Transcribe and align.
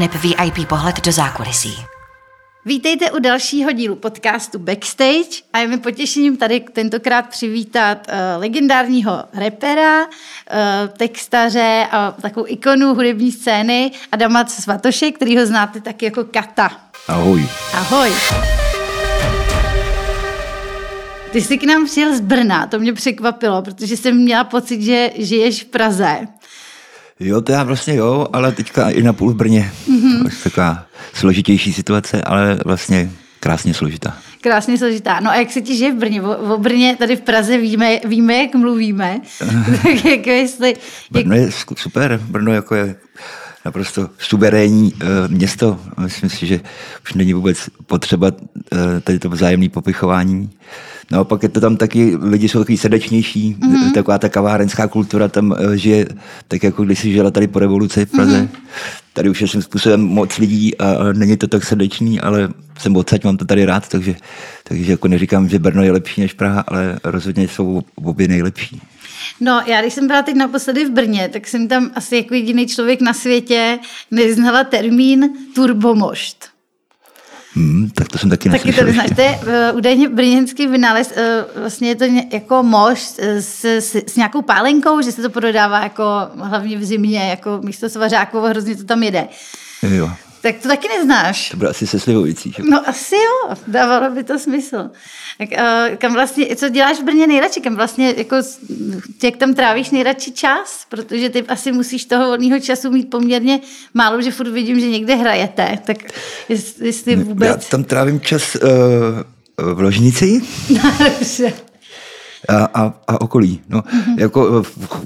aneb 0.00 0.14
VIP 0.14 0.68
pohled 0.68 1.00
do 1.00 1.12
zákulisí. 1.12 1.76
Vítejte 2.64 3.10
u 3.10 3.18
dalšího 3.18 3.72
dílu 3.72 3.96
podcastu 3.96 4.58
Backstage 4.58 5.42
a 5.52 5.58
je 5.58 5.68
mi 5.68 5.78
potěšením 5.78 6.36
tady 6.36 6.60
tentokrát 6.60 7.22
přivítat 7.22 8.06
uh, 8.08 8.14
legendárního 8.40 9.24
repera, 9.32 10.04
uh, 10.04 10.10
textaře 10.96 11.86
a 11.90 12.14
takovou 12.22 12.46
ikonu 12.48 12.94
hudební 12.94 13.32
scény 13.32 13.90
Adama 14.12 14.46
Svatoše, 14.46 15.10
který 15.10 15.38
ho 15.38 15.46
znáte 15.46 15.80
taky 15.80 16.04
jako 16.04 16.24
Kata. 16.24 16.70
Ahoj. 17.08 17.48
Ahoj. 17.74 18.12
Ty 21.32 21.40
jsi 21.40 21.58
k 21.58 21.64
nám 21.64 21.86
přijel 21.86 22.16
z 22.16 22.20
Brna, 22.20 22.66
to 22.66 22.78
mě 22.78 22.92
překvapilo, 22.92 23.62
protože 23.62 23.96
jsem 23.96 24.16
měla 24.16 24.44
pocit, 24.44 24.82
že 24.82 25.10
žiješ 25.16 25.64
v 25.64 25.66
Praze. 25.66 26.18
Jo, 27.20 27.40
to 27.40 27.52
já 27.52 27.62
vlastně 27.62 27.94
jo, 27.94 28.26
ale 28.32 28.52
teďka 28.52 28.90
i 28.90 29.02
na 29.02 29.12
půl 29.12 29.30
v 29.30 29.36
Brně. 29.36 29.72
Mm-hmm. 29.88 30.42
Taková 30.42 30.86
složitější 31.14 31.72
situace, 31.72 32.22
ale 32.22 32.58
vlastně 32.64 33.10
krásně 33.40 33.74
složitá. 33.74 34.16
Krásně 34.40 34.78
složitá. 34.78 35.20
No 35.20 35.30
a 35.30 35.36
jak 35.36 35.50
se 35.50 35.60
ti 35.60 35.76
žije 35.76 35.92
v 35.92 35.96
Brně? 35.96 36.22
O, 36.22 36.54
o 36.54 36.58
Brně 36.58 36.96
tady 36.96 37.16
v 37.16 37.20
Praze 37.20 37.58
víme, 37.58 37.98
víme 38.04 38.34
jak 38.34 38.54
mluvíme. 38.54 39.20
tak 39.82 40.04
jako 40.04 40.30
jestli, 40.30 40.74
Brno 41.10 41.36
je 41.36 41.50
super. 41.76 42.20
Brno 42.24 42.52
jako 42.52 42.74
je 42.74 42.96
naprosto 43.64 44.08
suverénní 44.18 44.92
uh, 44.92 44.98
město. 45.28 45.80
Myslím 45.98 46.30
si, 46.30 46.46
že 46.46 46.60
už 47.04 47.14
není 47.14 47.32
vůbec 47.34 47.58
potřeba 47.86 48.26
uh, 48.28 48.78
tady 49.04 49.18
to 49.18 49.30
vzájemné 49.30 49.68
popichování. 49.68 50.50
Naopak 51.10 51.42
je 51.42 51.48
to 51.48 51.60
tam 51.60 51.76
taky, 51.76 52.16
lidi 52.16 52.48
jsou 52.48 52.58
takový 52.58 52.78
srdečnější, 52.78 53.56
mm-hmm. 53.60 53.92
taková 53.92 54.18
ta 54.18 54.28
kavárenská 54.28 54.86
kultura 54.86 55.28
tam 55.28 55.50
uh, 55.50 55.72
žije, 55.72 56.06
tak 56.48 56.62
jako 56.62 56.84
když 56.84 56.98
si 56.98 57.12
žila 57.12 57.30
tady 57.30 57.46
po 57.46 57.58
revoluci 57.58 58.06
v 58.06 58.10
Praze. 58.10 58.40
Mm-hmm. 58.42 58.48
Tady 59.12 59.30
už 59.30 59.40
je 59.40 59.48
svým 59.48 59.62
způsobem 59.62 60.00
moc 60.00 60.38
lidí 60.38 60.76
a, 60.78 60.90
a 60.92 61.12
není 61.12 61.36
to 61.36 61.46
tak 61.46 61.64
srdečný, 61.64 62.20
ale 62.20 62.48
jsem 62.78 62.96
odsaď, 62.96 63.24
mám 63.24 63.36
to 63.36 63.44
tady 63.44 63.64
rád, 63.64 63.88
takže, 63.88 64.14
takže 64.64 64.92
jako 64.92 65.08
neříkám, 65.08 65.48
že 65.48 65.58
Brno 65.58 65.82
je 65.82 65.92
lepší 65.92 66.20
než 66.20 66.32
Praha, 66.32 66.64
ale 66.68 66.98
rozhodně 67.04 67.48
jsou 67.48 67.82
obě 67.94 68.28
nejlepší. 68.28 68.80
No, 69.40 69.62
já 69.66 69.80
když 69.80 69.94
jsem 69.94 70.06
byla 70.06 70.22
teď 70.22 70.34
naposledy 70.34 70.84
v 70.84 70.90
Brně, 70.90 71.28
tak 71.28 71.48
jsem 71.48 71.68
tam 71.68 71.90
asi 71.94 72.16
jako 72.16 72.34
jediný 72.34 72.66
člověk 72.66 73.00
na 73.00 73.12
světě 73.12 73.78
neznala 74.10 74.64
termín 74.64 75.30
turbomošt. 75.54 76.50
Hmm, 77.54 77.90
tak 77.90 78.08
to 78.08 78.18
jsem 78.18 78.30
taky 78.30 78.50
Taky 78.50 78.72
to 78.72 78.84
neznáš. 78.84 79.10
To 79.16 79.20
je 79.20 79.40
uh, 79.42 79.76
údajně 79.76 80.08
brněnský 80.08 80.66
vynález. 80.66 81.12
Uh, 81.16 81.60
vlastně 81.60 81.88
je 81.88 81.94
to 81.94 82.04
ně, 82.04 82.26
jako 82.32 82.62
mošt 82.62 83.18
s, 83.18 83.64
s, 83.64 83.94
s, 83.94 84.16
nějakou 84.16 84.42
pálenkou, 84.42 85.02
že 85.02 85.12
se 85.12 85.22
to 85.22 85.30
prodává 85.30 85.82
jako 85.82 86.04
hlavně 86.36 86.78
v 86.78 86.84
zimě, 86.84 87.28
jako 87.28 87.60
místo 87.62 87.88
svařákovo, 87.88 88.48
hrozně 88.48 88.76
to 88.76 88.84
tam 88.84 89.02
jede. 89.02 89.28
Jo. 89.82 90.10
Tak 90.42 90.56
to 90.62 90.68
taky 90.68 90.88
neznáš. 90.88 91.48
To 91.48 91.56
bylo 91.56 91.70
asi 91.70 91.86
se 91.86 92.00
Slivovicí. 92.00 92.52
Že? 92.56 92.62
No 92.70 92.88
asi 92.88 93.14
jo, 93.14 93.56
dávalo 93.66 94.14
by 94.14 94.24
to 94.24 94.38
smysl. 94.38 94.90
Tak, 95.38 95.48
uh, 95.52 95.96
kam 95.96 96.12
vlastně, 96.12 96.56
co 96.56 96.68
děláš 96.68 97.00
v 97.00 97.04
Brně 97.04 97.26
nejradši? 97.26 97.60
Kam 97.60 97.76
vlastně, 97.76 98.14
jako, 98.16 98.36
jak 99.22 99.36
tam 99.36 99.54
trávíš 99.54 99.90
nejradši 99.90 100.32
čas? 100.32 100.86
Protože 100.88 101.30
ty 101.30 101.42
asi 101.42 101.72
musíš 101.72 102.04
toho 102.04 102.26
volného 102.26 102.60
času 102.60 102.90
mít 102.90 103.10
poměrně 103.10 103.60
málo, 103.94 104.22
že 104.22 104.30
furt 104.30 104.50
vidím, 104.50 104.80
že 104.80 104.88
někde 104.88 105.14
hrajete. 105.14 105.78
Tak 105.84 105.96
jestli, 106.80 107.16
vůbec... 107.16 107.48
Já 107.48 107.56
tam 107.56 107.84
trávím 107.84 108.20
čas 108.20 108.54
uh, 108.54 109.74
v 109.74 109.80
ložnici. 109.80 110.40
Dobře 111.04 111.52
a, 112.50 112.68
a, 112.74 112.94
a 113.08 113.20
okolí. 113.20 113.60
No, 113.68 113.80
mm-hmm. 113.80 114.14
jako 114.18 114.62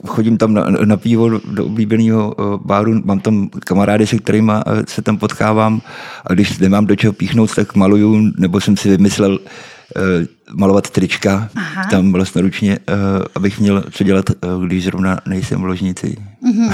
chodím 0.07 0.39
tam 0.39 0.55
na, 0.55 0.65
na 0.85 0.97
pivo 0.97 1.29
do, 1.29 1.41
do 1.53 1.67
oblíbeného 1.67 2.35
báru, 2.65 3.01
mám 3.05 3.21
tam 3.21 3.49
kamarády, 3.65 4.07
se 4.07 4.19
kterými 4.19 4.53
se 4.89 5.03
tam 5.03 5.19
potkávám 5.19 5.81
a 6.27 6.33
když 6.33 6.59
nemám 6.59 6.87
do 6.87 6.97
čeho 6.97 7.13
píchnout, 7.13 7.55
tak 7.55 7.75
maluju, 7.75 8.33
nebo 8.39 8.61
jsem 8.61 8.77
si 8.77 8.89
vymyslel 8.89 9.33
uh, 9.33 10.57
malovat 10.57 10.91
trička 10.91 11.49
Aha. 11.57 11.85
tam 11.91 12.13
vlastnoručně, 12.13 12.79
uh, 12.79 13.25
abych 13.35 13.61
měl 13.61 13.85
co 13.91 14.05
dělat, 14.05 14.25
uh, 14.31 14.67
když 14.67 14.85
zrovna 14.85 15.21
nejsem 15.27 15.61
v 15.61 15.65
ložnici. 15.65 16.17
Mm-hmm. 16.43 16.67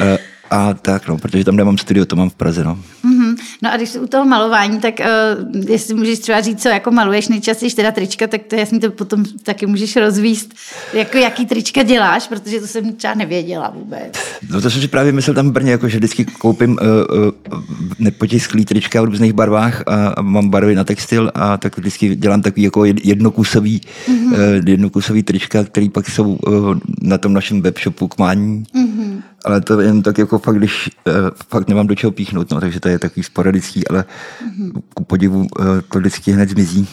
uh, 0.00 0.16
a 0.50 0.74
tak, 0.74 1.08
no, 1.08 1.18
protože 1.18 1.44
tam 1.44 1.56
nemám 1.56 1.78
studio, 1.78 2.06
to 2.06 2.16
mám 2.16 2.30
v 2.30 2.34
Praze, 2.34 2.64
no. 2.64 2.78
Mm-hmm. 3.04 3.21
No 3.62 3.72
a 3.72 3.76
když 3.76 3.88
jsi 3.88 3.98
u 3.98 4.06
toho 4.06 4.24
malování, 4.24 4.80
tak 4.80 4.94
uh, 5.00 5.70
jestli 5.70 5.94
můžeš 5.94 6.18
třeba 6.18 6.40
říct, 6.40 6.62
co 6.62 6.68
jako 6.68 6.90
maluješ 6.90 7.28
nejčastěji 7.28 7.70
teda 7.70 7.90
trička, 7.90 8.26
tak 8.26 8.42
to 8.42 8.56
jasně 8.56 8.80
to 8.80 8.90
potom 8.90 9.24
taky 9.42 9.66
můžeš 9.66 9.96
rozvíst, 9.96 10.54
jako 10.92 11.18
jaký 11.18 11.46
trička 11.46 11.82
děláš, 11.82 12.28
protože 12.28 12.60
to 12.60 12.66
jsem 12.66 12.92
třeba 12.92 13.14
nevěděla 13.14 13.72
vůbec. 13.74 14.12
No 14.50 14.60
to 14.60 14.70
jsem 14.70 14.82
si 14.82 14.88
právě 14.88 15.12
myslel 15.12 15.34
tam 15.34 15.48
v 15.48 15.52
Brně, 15.52 15.70
jako, 15.70 15.88
že 15.88 15.98
vždycky 15.98 16.24
koupím 16.24 16.70
uh, 16.70 16.78
uh, 17.18 17.62
nepotisklý 17.98 18.64
trička 18.64 19.02
v 19.02 19.04
různých 19.04 19.32
barvách 19.32 19.82
a, 19.86 20.08
a 20.08 20.22
mám 20.22 20.50
barvy 20.50 20.74
na 20.74 20.84
textil 20.84 21.30
a 21.34 21.56
tak 21.56 21.76
vždycky 21.76 22.16
dělám 22.16 22.42
takový 22.42 22.62
jako 22.62 22.84
jednokusový, 22.84 23.80
mm-hmm. 24.08 24.32
uh, 24.32 24.68
jednokusový 24.68 25.22
trička, 25.22 25.64
který 25.64 25.88
pak 25.88 26.08
jsou 26.08 26.34
uh, 26.34 26.74
na 27.02 27.18
tom 27.18 27.32
našem 27.32 27.62
webshopu 27.62 28.08
k 28.08 28.18
mání. 28.18 28.64
Mm-hmm 28.74 29.22
ale 29.44 29.60
to 29.60 29.80
jen 29.80 30.02
tak 30.02 30.18
jako 30.18 30.38
fakt, 30.38 30.56
když 30.56 30.90
uh, 31.06 31.14
fakt 31.48 31.68
nemám 31.68 31.86
do 31.86 31.94
čeho 31.94 32.10
píchnout, 32.10 32.50
no, 32.50 32.60
takže 32.60 32.80
to 32.80 32.88
je 32.88 32.98
takový 32.98 33.22
sporadický, 33.22 33.88
ale 33.88 34.04
mm-hmm. 34.04 34.82
ku 34.94 35.04
podivu 35.04 35.38
uh, 35.38 35.66
to 35.88 35.98
vždycky 35.98 36.32
hned 36.32 36.48
zmizí. 36.48 36.88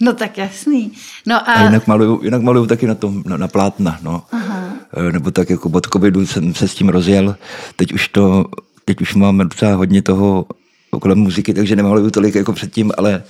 No 0.00 0.12
tak 0.12 0.38
jasný. 0.38 0.92
No 1.26 1.50
a... 1.50 1.52
a 1.52 1.62
jinak, 1.62 1.86
maluju, 1.86 2.20
jinak 2.24 2.42
maluju 2.42 2.66
taky 2.66 2.86
na, 2.86 2.94
tom, 2.94 3.22
na, 3.26 3.36
na 3.36 3.48
plátna, 3.48 3.98
no. 4.02 4.22
Aha. 4.32 4.72
Uh, 4.96 5.12
nebo 5.12 5.30
tak 5.30 5.50
jako 5.50 5.68
od 5.68 5.86
covidu 5.86 6.26
jsem 6.26 6.54
se 6.54 6.68
s 6.68 6.74
tím 6.74 6.88
rozjel. 6.88 7.36
Teď 7.76 7.92
už 7.92 8.08
to, 8.08 8.44
teď 8.84 9.00
už 9.00 9.14
máme 9.14 9.44
docela 9.44 9.74
hodně 9.74 10.02
toho 10.02 10.46
okolo 10.90 11.14
muziky, 11.14 11.54
takže 11.54 11.76
nemaluju 11.76 12.10
tolik 12.10 12.34
jako 12.34 12.52
předtím, 12.52 12.92
ale 12.98 13.22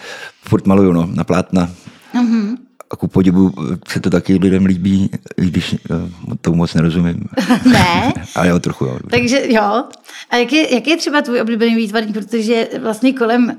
furt 0.49 0.67
maluju, 0.67 0.93
no, 0.93 1.09
na 1.15 1.25
plátna. 1.25 1.71
Uh-huh 2.15 2.68
a 2.91 2.97
ku 2.97 3.09
podivu 3.09 3.53
se 3.89 4.01
to 4.01 4.11
taky 4.11 4.37
lidem 4.37 4.65
líbí, 4.65 5.11
i 5.37 5.47
když 5.47 5.73
uh, 5.73 6.35
tomu 6.41 6.57
moc 6.57 6.75
nerozumím. 6.75 7.25
Ne. 7.65 8.13
Ale 8.35 8.49
jo, 8.49 8.59
trochu 8.59 8.85
jo. 8.85 8.99
Takže 9.11 9.43
jo. 9.49 9.85
A 10.31 10.37
jak 10.37 10.53
je, 10.53 10.75
jak 10.75 10.87
je 10.87 10.97
třeba 10.97 11.23
tvůj 11.23 11.41
oblíbený 11.41 11.75
výtvarník, 11.75 12.15
protože 12.15 12.69
vlastně 12.83 13.13
kolem 13.13 13.45
uh, 13.45 13.57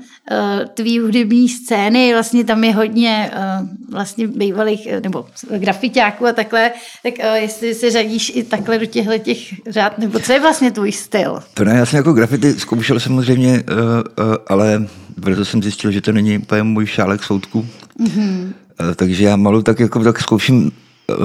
tvý 0.74 1.00
hudební 1.00 1.50
scény, 1.50 2.14
vlastně 2.14 2.44
tam 2.44 2.64
je 2.64 2.74
hodně 2.74 3.32
uh, 3.34 3.68
vlastně 3.92 4.28
bývalých, 4.28 4.88
nebo 5.04 5.26
grafitáků 5.58 6.28
a 6.28 6.34
takhle, 6.34 6.72
tak 7.04 7.14
uh, 7.20 7.36
jestli 7.36 7.76
se 7.76 7.92
řadíš 7.92 8.32
i 8.36 8.44
takhle 8.44 8.80
do 8.80 8.86
těchto 8.86 9.18
těch 9.18 9.38
řád, 9.68 9.98
nebo 9.98 10.20
co 10.20 10.34
je 10.34 10.40
vlastně 10.40 10.72
tvůj 10.72 10.92
styl? 10.92 11.40
To 11.54 11.64
ne, 11.64 11.76
já 11.76 11.86
jsem 11.86 11.98
jako 11.98 12.14
grafity 12.14 12.54
zkoušel 12.54 13.00
samozřejmě, 13.00 13.64
uh, 13.72 14.26
uh, 14.26 14.36
ale 14.48 14.88
brzo 15.18 15.46
jsem 15.46 15.64
zjistil, 15.64 15.92
že 15.92 16.02
to 16.02 16.12
není 16.12 16.38
úplně 16.38 16.64
můj 16.64 16.86
šálek 16.86 17.24
soudku. 17.24 17.66
Mm-hmm. 18.00 18.54
Eh, 18.82 18.96
takže 18.96 19.24
já 19.24 19.36
malu 19.36 19.62
tak 19.62 19.80
jako 19.80 20.04
tak 20.04 20.20
zkouším 20.20 20.72
eh, 21.12 21.16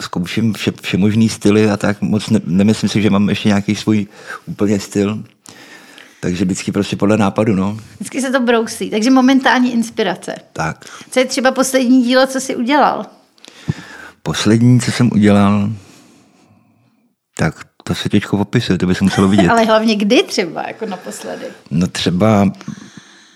zkouším 0.00 0.52
vše, 0.54 0.72
vše 0.82 0.96
možný 0.96 1.28
styly 1.28 1.70
a 1.70 1.76
tak 1.76 2.00
moc 2.02 2.30
ne, 2.30 2.40
nemyslím 2.44 2.88
si, 2.88 3.02
že 3.02 3.10
mám 3.10 3.28
ještě 3.28 3.48
nějaký 3.48 3.76
svůj 3.76 4.06
úplně 4.46 4.80
styl. 4.80 5.24
Takže 6.20 6.44
vždycky 6.44 6.72
prostě 6.72 6.96
podle 6.96 7.16
nápadu, 7.16 7.54
no. 7.54 7.78
Vždycky 7.94 8.20
se 8.20 8.30
to 8.30 8.40
brousí, 8.40 8.90
takže 8.90 9.10
momentální 9.10 9.72
inspirace. 9.72 10.34
Tak. 10.52 10.84
Co 11.10 11.20
je 11.20 11.24
třeba 11.26 11.50
poslední 11.50 12.02
dílo, 12.02 12.26
co 12.26 12.40
jsi 12.40 12.56
udělal? 12.56 13.06
Poslední, 14.22 14.80
co 14.80 14.92
jsem 14.92 15.10
udělal, 15.12 15.70
tak 17.36 17.54
to 17.84 17.94
se 17.94 18.08
těžko 18.08 18.38
opisuje, 18.38 18.78
to 18.78 18.86
by 18.86 18.94
se 18.94 19.04
muselo 19.04 19.28
vidět. 19.28 19.48
Ale 19.50 19.64
hlavně 19.64 19.96
kdy 19.96 20.22
třeba, 20.22 20.62
jako 20.68 20.86
naposledy? 20.86 21.44
No 21.70 21.86
třeba 21.86 22.52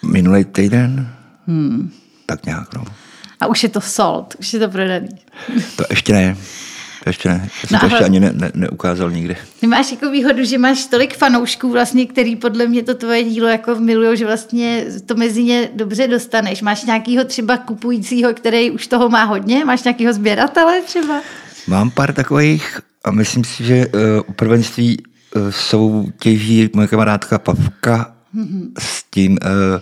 minulý 0.03 0.45
týden, 0.45 1.15
hmm. 1.47 1.93
tak 2.27 2.47
nějak, 2.47 2.75
no. 2.75 2.85
A 3.45 3.47
už 3.47 3.63
je 3.63 3.69
to 3.69 3.81
sold, 3.81 4.35
už 4.41 4.53
je 4.53 4.59
to 4.59 4.69
prodaný. 4.69 5.09
To 5.77 5.85
ještě 5.91 6.13
ne. 6.13 6.37
To 7.05 7.09
ještě 7.11 7.29
ne. 7.29 7.51
Já 7.63 7.69
jsem 7.69 7.75
no 7.75 7.81
to 7.81 7.87
ještě 7.87 8.05
ani 8.05 8.21
ne, 8.21 8.31
ne, 8.35 8.51
neukázal 8.55 9.11
nikdy. 9.11 9.37
Ty 9.61 9.67
máš 9.67 9.91
jako 9.93 10.11
výhodu, 10.11 10.45
že 10.45 10.59
máš 10.59 10.87
tolik 10.87 11.17
fanoušků, 11.17 11.71
vlastně, 11.71 12.07
který 12.07 12.37
podle 12.37 12.67
mě 12.67 12.83
to 12.83 12.95
tvoje 12.95 13.25
dílo 13.25 13.49
jako 13.49 13.75
milují, 13.75 14.19
že 14.19 14.27
vlastně 14.27 14.85
to 15.07 15.15
mezi 15.15 15.43
ně 15.43 15.69
dobře 15.75 16.09
dostaneš. 16.09 16.63
Máš 16.63 16.85
nějakýho 16.85 17.25
třeba 17.25 17.57
kupujícího, 17.57 18.35
který 18.35 18.71
už 18.71 18.87
toho 18.87 19.09
má 19.09 19.25
hodně? 19.25 19.65
Máš 19.65 19.83
nějakýho 19.83 20.13
sběratele 20.13 20.83
třeba? 20.83 21.21
Mám 21.67 21.91
pár 21.91 22.13
takových 22.13 22.81
a 23.05 23.11
myslím 23.11 23.45
si, 23.45 23.65
že 23.65 23.87
uh, 23.87 24.01
u 24.27 24.33
prvenství 24.33 25.03
uh, 25.37 25.51
soutěží 25.51 26.71
moje 26.75 26.89
kamarádka 26.89 27.39
Pavka 27.39 28.15
mm-hmm. 28.37 28.73
s 28.79 29.05
tím 29.11 29.33
uh, 29.33 29.81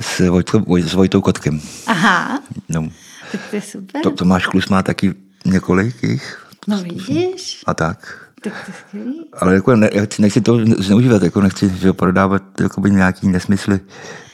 s, 0.00 0.28
Vojtko, 0.28 0.62
s 0.78 0.94
Vojtou 0.94 1.20
Kotkem. 1.20 1.60
Aha. 1.86 2.42
No. 2.68 2.88
Tak 3.32 3.40
to 3.50 3.56
je 3.56 3.62
super. 3.62 4.02
To, 4.02 4.10
Tomáš 4.10 4.46
Klus 4.46 4.68
má 4.68 4.82
taky 4.82 5.14
několik 5.44 6.02
jich. 6.02 6.46
No 6.68 6.82
vidíš. 6.82 7.62
A 7.66 7.74
tak. 7.74 8.26
Tak 8.42 8.52
to 8.66 8.72
skvělý. 8.72 9.24
Ale 9.32 9.54
jako 9.54 9.76
ne, 9.76 9.90
nechci 10.18 10.40
to 10.40 10.58
zneužívat, 10.78 11.22
jako 11.22 11.40
nechci 11.40 11.72
že 11.78 11.92
prodávat 11.92 12.42
jako 12.60 12.80
by 12.80 12.90
nějaký 12.90 13.28
nesmysly, 13.28 13.80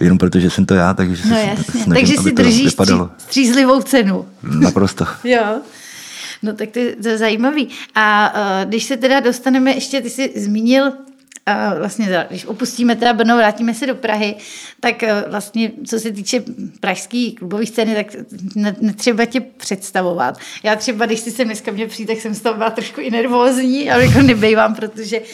jenom 0.01 0.19
protože 0.19 0.51
jsem 0.51 0.67
to 0.67 0.75
já, 0.75 0.95
takže 0.95 1.29
no, 1.29 1.37
jasně. 1.37 1.65
Snažím, 1.65 1.95
takže 1.95 2.17
si 2.17 2.33
držíš 2.33 2.73
stří, 2.73 2.95
střízlivou 3.19 3.83
cenu. 3.83 4.27
Naprosto. 4.43 5.05
jo. 5.25 5.61
No 6.43 6.53
tak 6.53 6.71
to 6.71 6.79
je, 6.79 6.97
to 6.97 7.09
je 7.09 7.19
zajímavý. 7.19 7.69
A 7.95 8.35
uh, 8.35 8.69
když 8.69 8.85
se 8.85 8.97
teda 8.97 9.21
dostaneme, 9.21 9.75
ještě 9.75 10.01
ty 10.01 10.11
jsi 10.11 10.33
zmínil 10.37 10.93
vlastně, 11.79 12.27
když 12.29 12.47
opustíme 12.47 12.97
teda 12.97 13.13
Brno, 13.13 13.37
vrátíme 13.37 13.75
se 13.75 13.87
do 13.87 13.95
Prahy, 13.95 14.35
tak 14.81 15.03
eh, 15.03 15.25
vlastně, 15.29 15.73
co 15.87 15.99
se 15.99 16.13
týče 16.13 16.43
pražské 16.81 17.31
klubové 17.39 17.67
scény, 17.67 17.95
tak 17.95 18.07
netřeba 18.81 19.25
tě 19.25 19.41
představovat. 19.41 20.39
Já 20.63 20.77
třeba, 20.77 21.07
když 21.07 21.21
si 21.21 21.31
sem 21.31 21.47
dneska 21.47 21.73
mě 21.73 21.87
přijít, 21.87 22.07
tak 22.07 22.21
jsem 22.21 22.35
z 22.35 22.41
toho 22.41 22.55
byla 22.55 22.71
trošku 22.71 23.01
i 23.01 23.11
nervózní, 23.11 23.91
ale 23.91 24.07
jako 24.07 24.23
nebejvám, 24.23 24.75
protože 24.75 25.21
uh, 25.21 25.27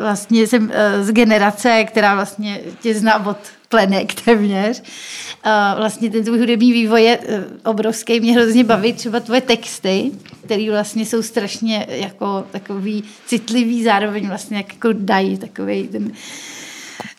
vlastně 0.00 0.46
jsem 0.46 0.62
uh, 0.64 1.04
z 1.04 1.12
generace, 1.12 1.84
která 1.84 2.14
vlastně 2.14 2.60
tě 2.80 2.94
zná 2.94 3.26
od 3.26 3.38
plenek 3.72 4.14
téměř. 4.14 4.80
Uh, 4.80 5.78
vlastně 5.78 6.10
ten 6.10 6.24
tvůj 6.24 6.38
hudební 6.38 6.72
vývoj 6.72 7.02
je 7.02 7.18
uh, 7.18 7.24
obrovský, 7.64 8.20
mě 8.20 8.32
hrozně 8.32 8.64
baví 8.64 8.92
třeba 8.92 9.20
tvoje 9.20 9.40
texty, 9.40 10.10
které 10.44 10.70
vlastně 10.70 11.06
jsou 11.06 11.22
strašně 11.22 11.86
jako 11.88 12.44
takový 12.50 13.04
citlivý, 13.26 13.84
zároveň 13.84 14.28
vlastně 14.28 14.56
jako 14.56 14.88
dají 14.92 15.38
takový 15.38 15.88
ten 15.88 16.12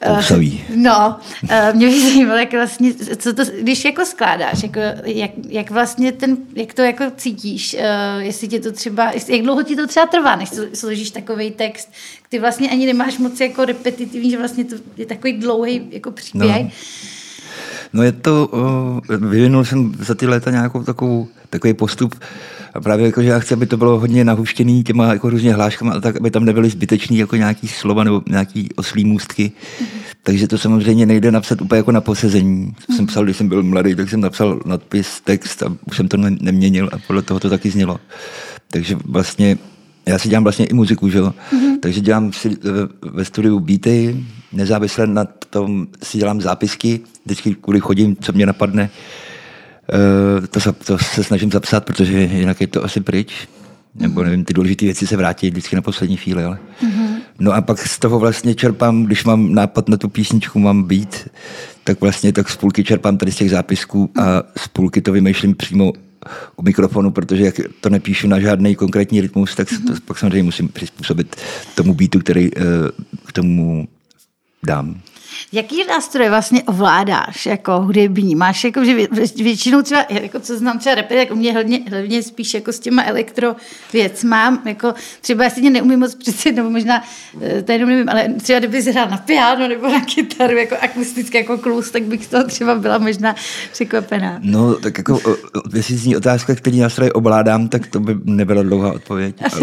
Uh, 0.09 0.43
no, 0.75 1.19
uh, 1.43 1.75
mě 1.75 1.87
by 1.87 2.01
zajímalo, 2.09 2.39
jak 2.39 2.53
vlastně, 2.53 2.93
co 2.93 3.33
to, 3.33 3.43
když 3.61 3.85
jako 3.85 4.05
skládáš, 4.05 4.63
jako, 4.63 4.79
jak, 5.05 5.31
jak 5.49 5.71
vlastně 5.71 6.11
ten, 6.11 6.37
jak 6.55 6.73
to 6.73 6.81
jako 6.81 7.03
cítíš, 7.17 7.73
uh, 7.73 8.23
jestli 8.23 8.47
tě 8.47 8.59
to 8.59 8.71
třeba, 8.71 9.11
jak 9.27 9.41
dlouho 9.41 9.63
ti 9.63 9.75
to 9.75 9.87
třeba 9.87 10.05
trvá, 10.05 10.35
než 10.35 10.49
složíš 10.73 11.11
takový 11.11 11.51
text, 11.51 11.91
ty 12.29 12.39
vlastně 12.39 12.69
ani 12.69 12.85
nemáš 12.85 13.17
moc 13.17 13.39
jako 13.39 13.65
repetitivní, 13.65 14.31
že 14.31 14.37
vlastně 14.37 14.65
to 14.65 14.75
je 14.97 15.05
takový 15.05 15.33
dlouhý 15.33 15.87
jako 15.91 16.11
příběh. 16.11 16.63
No. 16.63 16.71
No 17.93 18.03
je 18.03 18.11
to, 18.11 18.51
vyvinul 19.19 19.65
jsem 19.65 19.91
za 19.99 20.15
ty 20.15 20.27
léta 20.27 20.51
nějakou 20.51 20.83
takovou, 20.83 21.27
takový 21.49 21.73
postup, 21.73 22.15
a 22.73 22.81
právě 22.81 23.05
jako, 23.05 23.21
že 23.21 23.29
já 23.29 23.39
chci, 23.39 23.53
aby 23.53 23.65
to 23.65 23.77
bylo 23.77 23.99
hodně 23.99 24.25
nahuštěný 24.25 24.83
těma 24.83 25.13
jako 25.13 25.29
různě 25.29 25.53
hláškama, 25.53 25.99
tak 25.99 26.15
aby 26.15 26.31
tam 26.31 26.45
nebyly 26.45 26.69
zbytečný 26.69 27.17
jako 27.17 27.35
nějaký 27.35 27.67
slova 27.67 28.03
nebo 28.03 28.21
nějaký 28.29 28.69
oslý 28.75 29.05
můstky. 29.05 29.51
Mm-hmm. 29.51 29.85
Takže 30.23 30.47
to 30.47 30.57
samozřejmě 30.57 31.05
nejde 31.05 31.31
napsat 31.31 31.61
úplně 31.61 31.77
jako 31.77 31.91
na 31.91 32.01
posezení. 32.01 32.67
Mm-hmm. 32.67 32.95
Jsem 32.95 33.07
psal, 33.07 33.23
když 33.23 33.37
jsem 33.37 33.47
byl 33.47 33.63
mladý, 33.63 33.95
tak 33.95 34.09
jsem 34.09 34.21
napsal 34.21 34.61
nadpis, 34.65 35.21
text 35.21 35.63
a 35.63 35.73
už 35.85 35.97
jsem 35.97 36.07
to 36.07 36.17
neměnil 36.17 36.89
a 36.93 36.97
podle 37.07 37.21
toho 37.21 37.39
to 37.39 37.49
taky 37.49 37.69
znělo. 37.69 37.99
Takže 38.71 38.97
vlastně 39.05 39.57
já 40.05 40.19
si 40.19 40.29
dělám 40.29 40.43
vlastně 40.43 40.65
i 40.65 40.73
muziku, 40.73 41.09
že 41.09 41.17
jo? 41.17 41.33
Mm-hmm. 41.53 41.79
Takže 41.81 42.01
dělám 42.01 42.33
si 42.33 42.57
ve 43.01 43.25
studiu 43.25 43.59
beaty, 43.59 44.25
nezávisle 44.53 45.07
na 45.07 45.25
tom 45.25 45.87
si 46.03 46.17
dělám 46.17 46.41
zápisky, 46.41 46.99
vždycky 47.25 47.55
kvůli 47.55 47.79
chodím, 47.79 48.15
co 48.15 48.31
mě 48.33 48.45
napadne, 48.45 48.89
Eh, 49.89 50.47
to, 50.47 50.73
to 50.73 50.97
se 50.97 51.23
snažím 51.23 51.51
zapsat, 51.51 51.85
protože 51.85 52.21
jinak 52.21 52.61
je 52.61 52.67
to 52.67 52.83
asi 52.83 53.01
pryč. 53.01 53.47
Nebo 53.95 54.21
mhm. 54.21 54.29
nevím, 54.29 54.45
ty 54.45 54.53
důležité 54.53 54.85
věci 54.85 55.07
se 55.07 55.17
vrátí 55.17 55.49
vždycky 55.49 55.75
na 55.75 55.81
poslední 55.81 56.17
chvíli. 56.17 56.43
Ale. 56.43 56.57
Mm-hmm. 56.83 57.07
No 57.39 57.51
a 57.51 57.61
pak 57.61 57.79
z 57.79 57.99
toho 57.99 58.19
vlastně 58.19 58.55
čerpám, 58.55 59.03
když 59.03 59.23
mám 59.23 59.53
nápad 59.53 59.89
na 59.89 59.97
tu 59.97 60.09
písničku, 60.09 60.59
mám 60.59 60.83
být, 60.83 61.27
tak 61.83 62.01
vlastně 62.01 62.33
tak 62.33 62.49
z 62.49 62.55
půlky 62.55 62.83
čerpám 62.83 63.17
tady 63.17 63.31
z 63.31 63.35
těch 63.35 63.49
zápisků 63.49 64.11
a 64.21 64.43
z 64.57 64.67
půlky 64.67 65.01
to 65.01 65.11
vymýšlím 65.11 65.55
přímo 65.55 65.93
u 66.55 66.61
mikrofonu, 66.61 67.11
protože 67.11 67.43
jak 67.43 67.55
to 67.81 67.89
nepíšu 67.89 68.27
na 68.27 68.39
žádný 68.39 68.75
konkrétní 68.75 69.21
rytmus, 69.21 69.55
tak 69.55 69.71
mm-hmm. 69.71 69.87
to 69.87 70.01
pak 70.05 70.17
samozřejmě 70.17 70.43
musím 70.43 70.67
přizpůsobit 70.67 71.35
tomu 71.75 71.93
beatu, 71.93 72.19
který 72.19 72.51
uh, 72.51 72.63
k 73.25 73.31
tomu 73.31 73.87
dumb. 74.63 75.01
Jaký 75.51 75.83
nástroje 75.87 76.29
vlastně 76.29 76.63
ovládáš 76.63 77.45
jako 77.45 77.81
hudební? 77.81 78.35
Máš 78.35 78.63
jako, 78.63 78.85
že 78.85 79.07
většinou 79.35 79.81
třeba, 79.81 80.05
jako 80.09 80.39
co 80.39 80.57
znám 80.57 80.79
třeba 80.79 80.95
rapper, 80.95 81.17
jako 81.17 81.35
mě 81.35 81.53
hlavně, 81.53 81.79
hlavně 81.89 82.23
spíš 82.23 82.53
jako 82.53 82.71
s 82.71 82.79
těma 82.79 83.03
elektro 83.03 83.55
věc 83.93 84.23
mám, 84.23 84.61
jako 84.65 84.93
třeba 85.21 85.43
já 85.43 85.49
si 85.49 85.69
neumím 85.69 85.99
moc 85.99 86.15
představit, 86.15 86.55
nebo 86.55 86.69
možná, 86.69 87.03
eh, 87.41 87.61
to 87.61 87.71
jenom 87.71 87.89
nevím, 87.89 88.09
ale 88.09 88.29
třeba 88.41 88.59
kdyby 88.59 88.81
hrál 88.81 89.09
na 89.09 89.17
piano 89.17 89.67
nebo 89.67 89.87
na 89.87 90.01
kytaru, 90.01 90.57
jako 90.57 90.75
akusticky, 90.81 91.37
jako 91.37 91.57
klus, 91.57 91.91
tak 91.91 92.03
bych 92.03 92.27
to 92.27 92.47
třeba 92.47 92.75
byla 92.75 92.97
možná 92.97 93.35
překvapená. 93.71 94.39
No, 94.41 94.75
tak 94.75 94.97
jako, 94.97 95.19
jestli 95.73 95.95
zní 95.95 96.15
otázka, 96.15 96.55
který 96.55 96.79
nástroj 96.79 97.11
ovládám, 97.13 97.67
tak 97.67 97.87
to 97.87 97.99
by 97.99 98.15
nebyla 98.23 98.63
dlouhá 98.63 98.91
odpověď. 98.91 99.35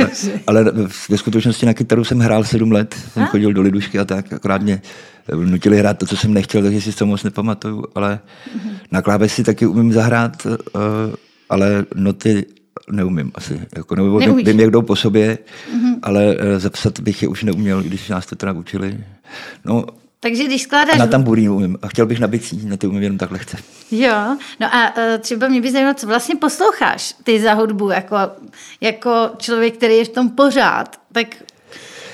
Ale, 0.46 0.60
ale 0.64 0.72
ve 1.08 1.18
skutečnosti 1.18 1.66
na 1.66 1.74
kytaru 1.74 2.04
jsem 2.04 2.18
hrál 2.18 2.44
sedm 2.44 2.72
let, 2.72 2.94
jsem 3.12 3.26
chodil 3.26 3.52
do 3.52 3.62
lidušky 3.62 3.98
a 3.98 4.04
tak, 4.04 4.32
akorát 4.32 4.62
mě 4.62 4.82
nutili 5.34 5.78
hrát 5.78 5.98
to, 5.98 6.06
co 6.06 6.16
jsem 6.16 6.34
nechtěl, 6.34 6.62
takže 6.62 6.80
si 6.80 6.92
to 6.92 7.06
moc 7.06 7.22
nepamatuju, 7.22 7.84
ale 7.94 8.20
mm-hmm. 8.48 8.72
na 8.90 9.02
klávesi 9.02 9.44
taky 9.44 9.66
umím 9.66 9.92
zahrát, 9.92 10.46
uh, 10.46 10.52
ale 11.48 11.84
noty 11.94 12.46
neumím 12.90 13.32
asi. 13.34 13.60
Jako, 13.76 13.94
nebo 13.94 14.18
vím, 14.18 14.36
vím, 14.36 14.60
jak 14.60 14.70
jdou 14.70 14.82
po 14.82 14.96
sobě, 14.96 15.38
mm-hmm. 15.74 15.98
ale 16.02 16.26
uh, 16.26 16.42
zapsat 16.58 17.00
bych 17.00 17.22
je 17.22 17.28
už 17.28 17.42
neuměl, 17.42 17.82
když 17.82 18.08
nás 18.08 18.26
to 18.26 18.36
teda 18.36 18.52
učili. 18.52 19.04
No, 19.64 19.84
takže 20.20 20.44
když 20.44 20.62
skládáš... 20.62 20.94
A 20.94 20.98
na 20.98 21.06
tamburínu 21.06 21.56
umím. 21.56 21.78
A 21.82 21.88
chtěl 21.88 22.06
bych 22.06 22.20
na 22.20 22.26
bicí, 22.26 22.66
na 22.66 22.76
ty 22.76 22.86
umím 22.86 23.02
jenom 23.02 23.18
tak 23.18 23.30
lehce. 23.30 23.56
Jo, 23.90 24.36
no 24.60 24.74
a 24.74 24.96
uh, 24.96 25.02
třeba 25.18 25.48
mě 25.48 25.60
by 25.60 25.72
zajímalo, 25.72 25.94
co 25.94 26.06
vlastně 26.06 26.36
posloucháš 26.36 27.14
ty 27.24 27.40
za 27.40 27.52
hudbu, 27.52 27.90
jako, 27.90 28.16
jako 28.80 29.30
člověk, 29.38 29.76
který 29.76 29.96
je 29.96 30.04
v 30.04 30.08
tom 30.08 30.30
pořád. 30.30 31.00
Tak 31.12 31.26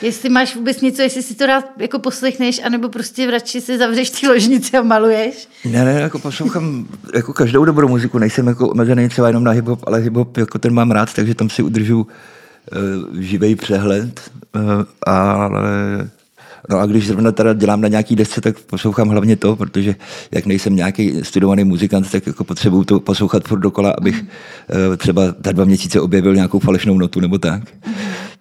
jestli 0.02 0.28
máš 0.28 0.56
vůbec 0.56 0.80
něco, 0.80 1.02
jestli 1.02 1.22
si 1.22 1.34
to 1.34 1.46
rád 1.46 1.64
jako 1.78 1.98
poslechneš, 1.98 2.60
anebo 2.64 2.88
prostě 2.88 3.30
radši 3.30 3.60
se 3.60 3.78
zavřeš 3.78 4.10
ty 4.10 4.28
ložnice 4.28 4.78
a 4.78 4.82
maluješ? 4.82 5.48
Ne, 5.64 5.84
ne, 5.84 6.00
jako 6.00 6.18
poslouchám 6.18 6.86
jako 7.14 7.32
každou 7.32 7.64
dobrou 7.64 7.88
muziku, 7.88 8.18
nejsem 8.18 8.46
jako 8.46 8.68
omezený 8.68 9.08
třeba 9.08 9.28
jenom 9.28 9.44
na 9.44 9.52
hip-hop, 9.52 9.78
ale 9.86 10.00
hip-hop 10.00 10.38
jako 10.38 10.58
ten 10.58 10.74
mám 10.74 10.90
rád, 10.90 11.14
takže 11.14 11.34
tam 11.34 11.50
si 11.50 11.62
udržu 11.62 12.00
uh, 12.00 13.20
živej 13.20 13.56
přehled, 13.56 14.20
uh, 14.54 14.62
ale 15.06 16.10
No 16.70 16.78
a 16.78 16.86
když 16.86 17.06
zrovna 17.06 17.32
teda 17.32 17.52
dělám 17.52 17.80
na 17.80 17.88
nějaký 17.88 18.16
desce, 18.16 18.40
tak 18.40 18.60
poslouchám 18.60 19.08
hlavně 19.08 19.36
to, 19.36 19.56
protože 19.56 19.94
jak 20.30 20.46
nejsem 20.46 20.76
nějaký 20.76 21.24
studovaný 21.24 21.64
muzikant, 21.64 22.10
tak 22.10 22.26
jako 22.26 22.44
potřebuju 22.44 22.84
to 22.84 23.00
poslouchat 23.00 23.48
furt 23.48 23.58
dokola, 23.58 23.94
abych 23.98 24.22
mm. 24.22 24.28
třeba 24.96 25.22
za 25.44 25.52
dva 25.52 25.64
měsíce 25.64 26.00
objevil 26.00 26.34
nějakou 26.34 26.58
falešnou 26.58 26.98
notu 26.98 27.20
nebo 27.20 27.38
tak. 27.38 27.62
Mm. 27.86 27.94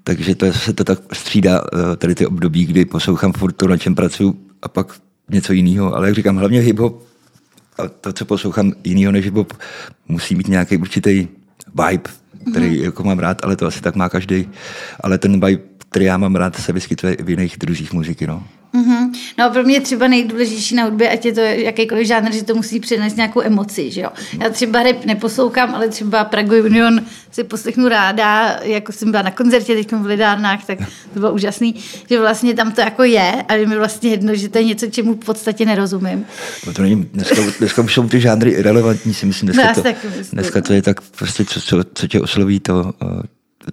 Takže 0.07 0.35
to 0.35 0.53
se 0.53 0.73
to 0.73 0.83
tak 0.83 0.99
střídá, 1.13 1.61
eh, 1.73 1.95
tady 1.95 2.15
ty 2.15 2.25
období, 2.25 2.65
kdy 2.65 2.85
poslouchám 2.85 3.33
furt 3.33 3.51
to, 3.51 3.67
na 3.67 3.77
čem 3.77 3.95
pracuji 3.95 4.33
a 4.61 4.67
pak 4.67 4.93
něco 5.29 5.53
jiného. 5.53 5.95
Ale 5.95 6.07
jak 6.07 6.15
říkám, 6.15 6.37
hlavně 6.37 6.61
hip-hop 6.61 6.95
a 7.77 7.87
to, 7.87 8.13
co 8.13 8.25
poslouchám 8.25 8.73
jiného 8.83 9.11
než 9.11 9.25
hip-hop, 9.25 9.53
musí 10.07 10.35
mít 10.35 10.47
nějaký 10.47 10.77
určitý 10.77 11.27
vibe, 11.75 12.09
který 12.51 12.65
mm-hmm. 12.65 12.83
jako 12.83 13.03
mám 13.03 13.19
rád, 13.19 13.43
ale 13.43 13.55
to 13.55 13.67
asi 13.67 13.81
tak 13.81 13.95
má 13.95 14.09
každý. 14.09 14.49
Ale 14.99 15.17
ten 15.17 15.45
vibe, 15.45 15.63
který 15.89 16.05
já 16.05 16.17
mám 16.17 16.35
rád, 16.35 16.55
se 16.55 16.73
vyskytuje 16.73 17.17
v 17.23 17.29
jiných 17.29 17.57
druzích 17.57 17.93
muziky. 17.93 18.27
No. 18.27 18.43
Mm-hmm. 18.75 19.11
No 19.37 19.49
pro 19.49 19.63
mě 19.63 19.81
třeba 19.81 20.07
nejdůležitější 20.07 20.75
na 20.75 20.83
hudbě, 20.83 21.09
ať 21.09 21.25
je 21.25 21.33
to 21.33 21.39
jakýkoliv 21.39 22.07
žánr, 22.07 22.33
že 22.33 22.43
to 22.43 22.55
musí 22.55 22.79
přinést 22.79 23.15
nějakou 23.15 23.41
emoci, 23.41 23.91
že 23.91 24.01
jo. 24.01 24.09
Já 24.43 24.49
třeba 24.49 24.83
rap 24.83 25.05
neposlouchám, 25.05 25.75
ale 25.75 25.89
třeba 25.89 26.23
Prago 26.23 26.55
Union 26.55 27.01
si 27.31 27.43
poslechnu 27.43 27.87
ráda, 27.87 28.59
jako 28.63 28.91
jsem 28.91 29.11
byla 29.11 29.23
na 29.23 29.31
koncertě 29.31 29.75
teď 29.75 29.91
v 29.91 30.05
Lidárnách, 30.05 30.65
tak 30.65 30.79
to 31.13 31.19
bylo 31.19 31.33
úžasný, 31.33 31.75
že 32.09 32.19
vlastně 32.19 32.53
tam 32.53 32.71
to 32.71 32.81
jako 32.81 33.03
je 33.03 33.31
a 33.47 33.53
je 33.53 33.67
mi 33.67 33.77
vlastně 33.77 34.09
jedno, 34.09 34.35
že 34.35 34.49
to 34.49 34.57
je 34.57 34.63
něco, 34.63 34.87
čemu 34.87 35.13
v 35.13 35.25
podstatě 35.25 35.65
nerozumím. 35.65 36.25
No 36.67 36.73
to 36.73 36.81
není, 36.81 37.03
dneska, 37.13 37.41
dneska 37.59 37.81
už 37.81 37.93
jsou 37.93 38.07
ty 38.07 38.21
žánry 38.21 38.51
irrelevantní, 38.51 39.13
si 39.13 39.25
myslím, 39.25 39.49
dneska, 39.49 39.73
no, 39.77 39.83
to, 39.83 40.07
dneska 40.31 40.61
to 40.61 40.73
je 40.73 40.81
tak 40.81 41.01
prostě, 41.01 41.45
co, 41.45 41.61
co, 41.61 41.83
co 41.93 42.07
tě 42.07 42.21
osloví, 42.21 42.59
to, 42.59 42.93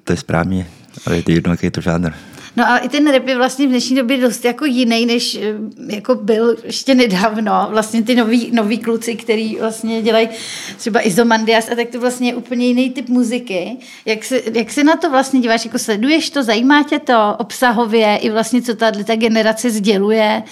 to 0.04 0.12
je 0.12 0.16
správně, 0.16 0.66
ale 1.06 1.16
je 1.16 1.22
to 1.22 1.30
jedno, 1.30 1.52
jaký 1.52 1.66
je 1.66 1.70
to 1.70 1.80
žánr. 1.80 2.12
No 2.56 2.70
a 2.70 2.78
i 2.78 2.88
ten 2.88 3.12
rap 3.12 3.28
je 3.28 3.36
vlastně 3.36 3.66
v 3.66 3.70
dnešní 3.70 3.96
době 3.96 4.20
dost 4.20 4.44
jako 4.44 4.64
jiný, 4.64 5.06
než 5.06 5.34
eh, 5.34 5.54
jako 5.94 6.14
byl 6.14 6.56
ještě 6.64 6.94
nedávno. 6.94 7.68
Vlastně 7.70 8.02
ty 8.02 8.14
noví, 8.14 8.50
noví 8.52 8.78
kluci, 8.78 9.14
který 9.14 9.56
vlastně 9.56 10.02
dělají 10.02 10.28
třeba 10.76 11.06
Izomandias 11.06 11.68
a 11.72 11.74
tak 11.74 11.88
to 11.88 12.00
vlastně 12.00 12.28
je 12.28 12.34
úplně 12.34 12.66
jiný 12.66 12.90
typ 12.90 13.08
muziky. 13.08 13.76
Jak 14.06 14.24
se, 14.24 14.40
jak 14.54 14.70
se 14.70 14.84
na 14.84 14.96
to 14.96 15.10
vlastně 15.10 15.40
díváš? 15.40 15.64
Jako 15.64 15.78
sleduješ 15.78 16.30
to, 16.30 16.42
zajímá 16.42 16.82
tě 16.82 16.98
to 16.98 17.36
obsahově 17.38 18.16
i 18.16 18.30
vlastně, 18.30 18.62
co 18.62 18.74
ta, 18.74 18.90
ta 18.90 19.16
generace 19.16 19.70
sděluje? 19.70 20.42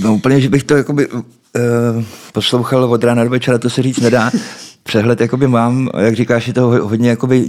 No 0.00 0.14
úplně, 0.14 0.40
že 0.40 0.48
bych 0.48 0.64
to 0.64 0.76
jakoby 0.76 1.08
uh, 1.08 1.22
poslouchal 2.32 2.84
od 2.84 3.04
rána 3.04 3.24
do 3.24 3.30
večera, 3.30 3.58
to 3.58 3.70
se 3.70 3.82
říct 3.82 4.00
nedá. 4.00 4.30
Přehled 4.82 5.20
jakoby 5.20 5.48
mám, 5.48 5.88
jak 5.98 6.14
říkáš, 6.14 6.46
je 6.46 6.54
to 6.54 6.62
hodně 6.62 7.10
jakoby, 7.10 7.44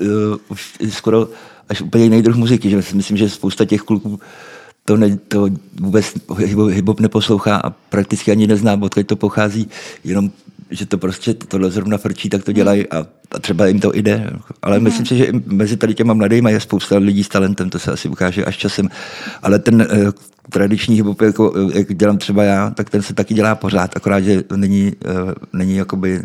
uh, 0.00 0.56
skoro 0.90 1.28
až 1.72 1.80
úplně 1.80 2.04
jiný 2.04 2.22
druh 2.22 2.36
muziky. 2.36 2.70
Že 2.70 2.76
myslím, 2.76 3.16
že 3.16 3.28
spousta 3.28 3.64
těch 3.64 3.80
kluků 3.80 4.20
to, 4.84 4.96
ne, 4.96 5.16
to 5.16 5.48
vůbec 5.80 6.14
hip-hop 6.28 7.00
neposlouchá 7.00 7.56
a 7.56 7.70
prakticky 7.70 8.30
ani 8.30 8.46
nezná, 8.46 8.78
odkud 8.82 9.06
to 9.06 9.16
pochází, 9.16 9.68
jenom 10.04 10.30
že 10.72 10.86
to 10.86 10.98
prostě 10.98 11.34
tohle 11.34 11.70
zrovna 11.70 11.98
frčí, 11.98 12.28
tak 12.28 12.44
to 12.44 12.52
dělají 12.52 12.88
a, 12.88 13.06
a 13.30 13.38
třeba 13.38 13.66
jim 13.66 13.80
to 13.80 13.92
jde. 13.94 14.30
Ale 14.62 14.78
mm. 14.78 14.84
myslím 14.84 15.06
si, 15.06 15.16
že 15.16 15.26
mezi 15.46 15.76
tady 15.76 15.94
těma 15.94 16.14
mladými 16.14 16.52
je 16.52 16.60
spousta 16.60 16.98
lidí 16.98 17.24
s 17.24 17.28
talentem, 17.28 17.70
to 17.70 17.78
se 17.78 17.92
asi 17.92 18.08
ukáže 18.08 18.44
až 18.44 18.56
časem. 18.56 18.88
Ale 19.42 19.58
ten 19.58 19.88
uh, 19.90 20.10
tradiční 20.50 20.96
hip 20.96 21.22
jako, 21.22 21.54
eh, 21.56 21.78
jak 21.78 21.94
dělám 21.94 22.18
třeba 22.18 22.44
já, 22.44 22.70
tak 22.70 22.90
ten 22.90 23.02
se 23.02 23.14
taky 23.14 23.34
dělá 23.34 23.54
pořád, 23.54 23.96
akorát, 23.96 24.20
že 24.20 24.44
není, 24.56 24.92
uh, 25.04 25.32
není 25.52 25.76
jakoby 25.76 26.22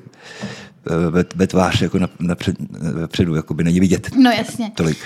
ve, 1.09 1.25
ve 1.35 1.47
tvář 1.47 1.81
jako 1.81 1.99
na, 1.99 2.09
napřed, 2.19 2.55
vepředu, 2.93 3.35
jako 3.35 3.53
by 3.53 3.63
není 3.63 3.79
vidět. 3.79 4.09
No 4.15 4.31
jasně. 4.31 4.71
Tolik. 4.75 4.97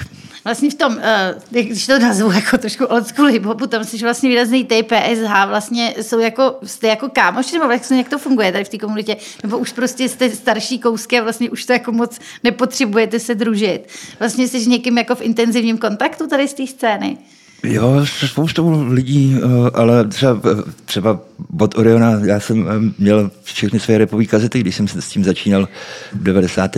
Vlastně 0.43 0.69
v 0.69 0.73
tom, 0.73 0.93
uh, 0.93 1.01
když 1.49 1.85
to 1.85 1.99
nazvu 1.99 2.31
jako 2.35 2.57
trošku 2.57 2.85
old 2.85 3.07
school 3.07 3.27
hip-hopu, 3.27 3.67
tam 3.67 3.83
jsi 3.83 3.97
vlastně 3.97 4.29
výrazný 4.29 4.63
TPSH, 4.63 5.47
vlastně 5.47 5.93
jsou 6.01 6.19
jako, 6.19 6.55
jste 6.63 6.87
jako 6.87 7.09
kámoši, 7.09 7.53
nebo 7.53 7.67
vlastně 7.67 7.97
jak 7.97 8.09
to 8.09 8.17
funguje 8.17 8.51
tady 8.51 8.63
v 8.63 8.69
té 8.69 8.77
komunitě, 8.77 9.17
nebo 9.43 9.57
už 9.57 9.71
prostě 9.71 10.09
jste 10.09 10.29
starší 10.29 10.79
kousky 10.79 11.19
a 11.19 11.23
vlastně 11.23 11.49
už 11.49 11.65
to 11.65 11.73
jako 11.73 11.91
moc 11.91 12.19
nepotřebujete 12.43 13.19
se 13.19 13.35
družit. 13.35 13.87
Vlastně 14.19 14.47
jsi 14.47 14.59
s 14.59 14.67
někým 14.67 14.97
jako 14.97 15.15
v 15.15 15.21
intenzivním 15.21 15.77
kontaktu 15.77 16.27
tady 16.27 16.47
z 16.47 16.53
té 16.53 16.67
scény? 16.67 17.17
Jo, 17.63 18.05
se 18.19 18.27
spoustou 18.27 18.83
lidí, 18.87 19.37
eh, 19.37 19.71
ale 19.73 20.07
třeba, 20.07 20.41
třeba 20.85 21.19
od 21.59 21.77
Oriona, 21.77 22.11
já 22.25 22.39
jsem 22.39 22.67
eh, 22.67 22.93
měl 22.97 23.31
všechny 23.43 23.79
své 23.79 23.97
repové 23.97 24.25
kazety, 24.25 24.59
když 24.59 24.75
jsem 24.75 24.87
se 24.87 25.01
s 25.01 25.09
tím 25.09 25.23
začínal 25.23 25.67
v 26.13 26.23
90. 26.23 26.71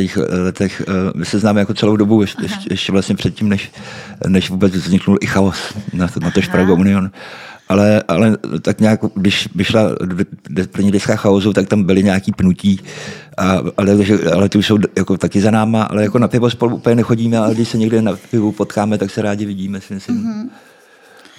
letech. 0.44 0.82
Eh, 0.88 0.94
my 1.16 1.26
se 1.26 1.40
známe 1.40 1.60
jako 1.60 1.74
celou 1.74 1.96
dobu, 1.96 2.22
ještě, 2.22 2.48
ještě 2.70 2.92
vlastně 2.92 3.16
předtím, 3.16 3.50
než, 3.50 3.72
než 4.28 4.50
vůbec 4.50 4.74
vzniknul 4.74 5.18
i 5.22 5.26
chaos 5.26 5.74
na, 5.94 6.08
na 6.22 6.32
to 6.32 6.42
Prago 6.52 6.76
Union. 6.76 7.12
Ale, 7.70 8.04
ale 8.08 8.38
tak 8.62 8.82
nějak, 8.82 9.00
když 9.16 9.50
vyšla 9.56 9.82
první 10.72 10.92
deska 10.92 11.16
chaosu, 11.16 11.54
tak 11.54 11.68
tam 11.68 11.84
byly 11.84 12.04
nějaký 12.04 12.32
pnutí, 12.32 12.80
a, 13.38 13.62
ale, 13.78 13.98
ale 14.34 14.50
ty 14.50 14.58
už 14.58 14.68
jsou 14.68 14.78
jako 14.96 15.18
taky 15.18 15.42
za 15.42 15.52
náma, 15.52 15.84
ale 15.84 16.04
jako 16.04 16.20
na 16.20 16.28
pivo 16.28 16.50
spolu 16.50 16.76
úplně 16.76 16.96
nechodíme, 16.96 17.38
ale 17.38 17.56
když 17.56 17.70
se 17.70 17.78
někde 17.78 18.02
na 18.02 18.16
pivu 18.32 18.52
potkáme, 18.52 18.98
tak 18.98 19.12
se 19.12 19.22
rádi 19.22 19.46
vidíme, 19.46 19.82
si 19.82 19.94
myslím. 19.94 20.18
Mm-hmm 20.18 20.50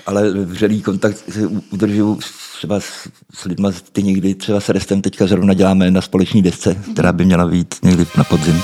ale 0.07 0.31
vřelý 0.31 0.83
kontakt 0.83 1.31
udržuju 1.71 2.19
třeba 2.57 2.81
s, 2.81 3.09
s 3.35 3.45
lidma, 3.45 3.73
ty 3.93 4.03
někdy 4.03 4.35
třeba 4.35 4.61
s 4.61 4.69
Restem 4.69 5.03
teďka 5.03 5.27
zrovna 5.27 5.55
děláme 5.55 5.91
na 5.91 6.01
společní 6.01 6.43
desce, 6.43 6.77
která 6.93 7.13
by 7.13 7.25
měla 7.25 7.47
být 7.47 7.75
někdy 7.83 8.07
na 8.19 8.25
podzim. 8.25 8.63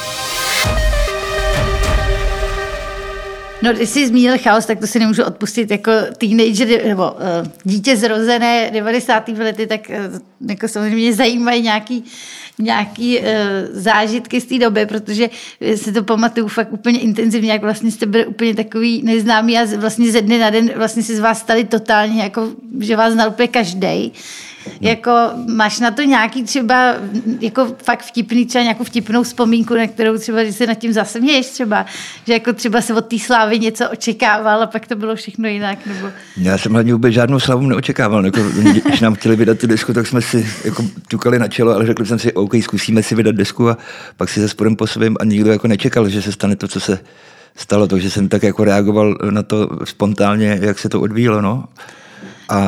No, 3.62 3.72
když 3.72 3.88
jsi 3.88 4.08
zmínil 4.08 4.38
chaos, 4.38 4.66
tak 4.66 4.80
to 4.80 4.86
si 4.86 4.98
nemůžu 4.98 5.24
odpustit 5.24 5.70
jako 5.70 5.92
teenager 6.18 6.86
nebo 6.86 7.12
uh, 7.12 7.18
dítě 7.64 7.96
zrozené 7.96 8.70
90. 8.70 9.28
lety, 9.28 9.66
tak 9.66 9.80
uh, 9.90 10.50
jako 10.50 10.68
samozřejmě 10.68 11.12
zajímají 11.12 11.62
nějaký, 11.62 12.04
nějaký 12.60 13.18
uh, 13.18 13.24
zážitky 13.70 14.40
z 14.40 14.44
té 14.44 14.58
doby, 14.58 14.86
protože 14.86 15.30
si 15.76 15.92
to 15.92 16.02
pamatuju 16.02 16.48
fakt 16.48 16.72
úplně 16.72 17.00
intenzivně, 17.00 17.52
jak 17.52 17.62
vlastně 17.62 17.90
jste 17.90 18.06
byli 18.06 18.26
úplně 18.26 18.54
takový 18.54 19.02
neznámý 19.02 19.58
a 19.58 19.76
vlastně 19.76 20.12
ze 20.12 20.22
dne 20.22 20.38
na 20.38 20.50
den 20.50 20.70
vlastně 20.76 21.02
si 21.02 21.16
z 21.16 21.20
vás 21.20 21.40
stali 21.40 21.64
totálně, 21.64 22.22
jako, 22.22 22.48
že 22.80 22.96
vás 22.96 23.12
znal 23.12 23.28
úplně 23.28 23.48
každý. 23.48 24.12
Jako 24.80 25.10
máš 25.54 25.80
na 25.80 25.90
to 25.90 26.02
nějaký 26.02 26.42
třeba 26.42 26.94
jako 27.40 27.76
fakt 27.84 28.02
vtipný, 28.02 28.46
třeba 28.46 28.62
nějakou 28.62 28.84
vtipnou 28.84 29.22
vzpomínku, 29.22 29.74
na 29.74 29.86
kterou 29.86 30.18
třeba, 30.18 30.42
když 30.42 30.56
se 30.56 30.66
nad 30.66 30.74
tím 30.74 30.92
zasměješ 30.92 31.46
třeba, 31.46 31.86
že 32.26 32.32
jako 32.32 32.52
třeba 32.52 32.80
se 32.80 32.94
od 32.94 33.06
té 33.06 33.18
slávy 33.18 33.58
něco 33.58 33.90
očekával 33.90 34.62
a 34.62 34.66
pak 34.66 34.86
to 34.86 34.96
bylo 34.96 35.16
všechno 35.16 35.48
jinak, 35.48 35.86
nebo... 35.86 36.08
Já 36.36 36.58
jsem 36.58 36.72
hlavně 36.72 36.92
vůbec 36.92 37.14
žádnou 37.14 37.40
slavu 37.40 37.66
neočekával. 37.66 38.24
Jako, 38.24 38.40
když 38.42 39.00
nám 39.00 39.14
chtěli 39.14 39.36
vydat 39.36 39.58
tu 39.58 39.66
desku, 39.66 39.92
tak 39.92 40.06
jsme 40.06 40.22
si 40.22 40.46
jako 40.64 40.84
ťukali 41.08 41.38
na 41.38 41.48
čelo, 41.48 41.74
ale 41.74 41.86
řekl 41.86 42.04
jsem 42.04 42.18
si, 42.18 42.32
OK, 42.32 42.54
zkusíme 42.62 43.02
si 43.02 43.14
vydat 43.14 43.34
desku 43.34 43.68
a 43.68 43.78
pak 44.16 44.28
si 44.28 44.40
se 44.40 44.48
spodem 44.48 44.76
po 44.76 44.86
sobě 44.86 45.10
a 45.20 45.24
nikdo 45.24 45.52
jako 45.52 45.68
nečekal, 45.68 46.08
že 46.08 46.22
se 46.22 46.32
stane 46.32 46.56
to, 46.56 46.68
co 46.68 46.80
se 46.80 46.98
stalo, 47.56 47.86
takže 47.86 48.10
jsem 48.10 48.28
tak 48.28 48.42
jako 48.42 48.64
reagoval 48.64 49.18
na 49.30 49.42
to 49.42 49.68
spontánně, 49.84 50.58
jak 50.62 50.78
se 50.78 50.88
to 50.88 51.00
odvíjelo, 51.00 51.40
no. 51.40 51.64
A 52.50 52.60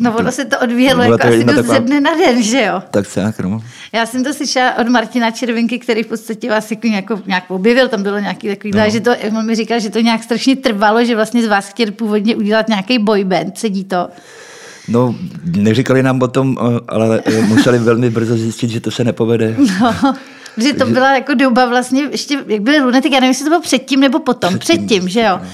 no 0.00 0.16
ono 0.16 0.32
se 0.32 0.44
to 0.44 0.58
odvíjelo 0.58 1.02
jako 1.02 1.18
to 1.18 1.28
asi 1.28 1.44
dost 1.44 1.56
taková... 1.56 1.74
ze 1.74 1.80
dne 1.80 2.00
na 2.00 2.14
den, 2.14 2.42
že 2.42 2.62
jo? 2.62 2.82
Tak 2.90 3.06
tak, 3.14 3.40
no. 3.40 3.62
Já 3.92 4.06
jsem 4.06 4.24
to 4.24 4.34
slyšela 4.34 4.78
od 4.78 4.88
Martina 4.88 5.30
Červinky, 5.30 5.78
který 5.78 6.02
v 6.02 6.06
podstatě 6.06 6.50
vás 6.50 6.70
jako 6.70 6.86
nějak, 6.86 7.26
nějak 7.26 7.50
objevil, 7.50 7.88
tam 7.88 8.02
bylo 8.02 8.18
nějaký 8.18 8.48
takový, 8.48 8.72
no. 8.76 8.90
že 8.90 9.00
to, 9.00 9.10
on 9.38 9.46
mi 9.46 9.54
říkal, 9.54 9.80
že 9.80 9.90
to 9.90 10.00
nějak 10.00 10.22
strašně 10.22 10.56
trvalo, 10.56 11.04
že 11.04 11.14
vlastně 11.14 11.42
z 11.42 11.46
vás 11.46 11.68
chtěl 11.68 11.90
původně 11.90 12.36
udělat 12.36 12.68
nějaký 12.68 12.98
boyband, 12.98 13.58
sedí 13.58 13.84
to? 13.84 14.08
No, 14.88 15.14
neříkali 15.44 16.02
nám 16.02 16.22
o 16.22 16.28
tom, 16.28 16.58
eh, 16.60 16.80
ale 16.88 17.22
eh, 17.24 17.42
museli 17.42 17.78
velmi 17.78 18.10
brzo 18.10 18.36
zjistit, 18.36 18.70
že 18.70 18.80
to 18.80 18.90
se 18.90 19.04
nepovede. 19.04 19.56
No. 19.80 20.14
Že 20.62 20.72
to 20.72 20.86
byla 20.86 21.14
jako 21.14 21.34
doba 21.34 21.66
vlastně, 21.66 22.02
ještě, 22.02 22.38
jak 22.46 22.60
byly 22.60 22.80
lunetik, 22.80 23.12
já 23.12 23.20
nevím, 23.20 23.30
jestli 23.30 23.44
to 23.44 23.50
bylo 23.50 23.60
předtím 23.60 24.00
nebo 24.00 24.18
potom, 24.18 24.58
předtím, 24.58 24.86
předtím 24.86 25.08
že 25.08 25.20
jo. 25.20 25.40
No. 25.42 25.48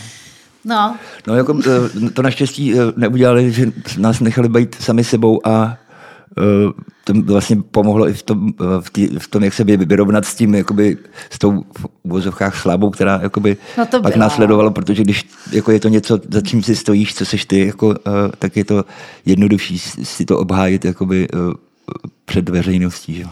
No. 0.64 0.96
No 1.26 1.36
jako 1.36 1.58
eh, 1.66 2.10
to 2.10 2.22
naštěstí 2.22 2.74
eh, 2.74 2.76
neudělali, 2.96 3.52
že 3.52 3.72
nás 3.98 4.20
nechali 4.20 4.48
být 4.48 4.74
sami 4.74 5.04
sebou 5.04 5.46
a 5.46 5.78
eh, 6.38 6.82
to 7.04 7.12
vlastně 7.14 7.56
pomohlo 7.70 8.08
i 8.08 8.12
v 8.12 8.22
tom, 8.22 8.52
v, 8.80 8.90
tý, 8.90 9.06
v 9.18 9.28
tom 9.28 9.44
jak 9.44 9.54
se 9.54 9.64
vyrovnat 9.64 10.24
s 10.24 10.34
tím, 10.34 10.54
jakoby, 10.54 10.96
s 11.30 11.38
tou 11.38 11.64
v 11.78 11.86
uvozovkách 12.02 12.60
slabou, 12.60 12.90
která 12.90 13.20
jakoby, 13.22 13.56
no 13.78 13.86
to 13.86 14.02
pak 14.02 14.16
následovalo, 14.16 14.70
protože 14.70 15.02
když 15.02 15.28
jako 15.52 15.72
je 15.72 15.80
to 15.80 15.88
něco, 15.88 16.18
za 16.30 16.40
čím 16.40 16.62
si 16.62 16.76
stojíš, 16.76 17.14
co 17.14 17.26
seš 17.26 17.44
ty, 17.44 17.66
jako, 17.66 17.94
tak 18.38 18.56
je 18.56 18.64
to 18.64 18.84
jednodušší 19.26 19.78
si 19.78 20.24
to 20.24 20.38
obhájit 20.38 20.84
jakoby, 20.84 21.28
před 22.24 22.48
veřejností. 22.48 23.14
Že? 23.14 23.24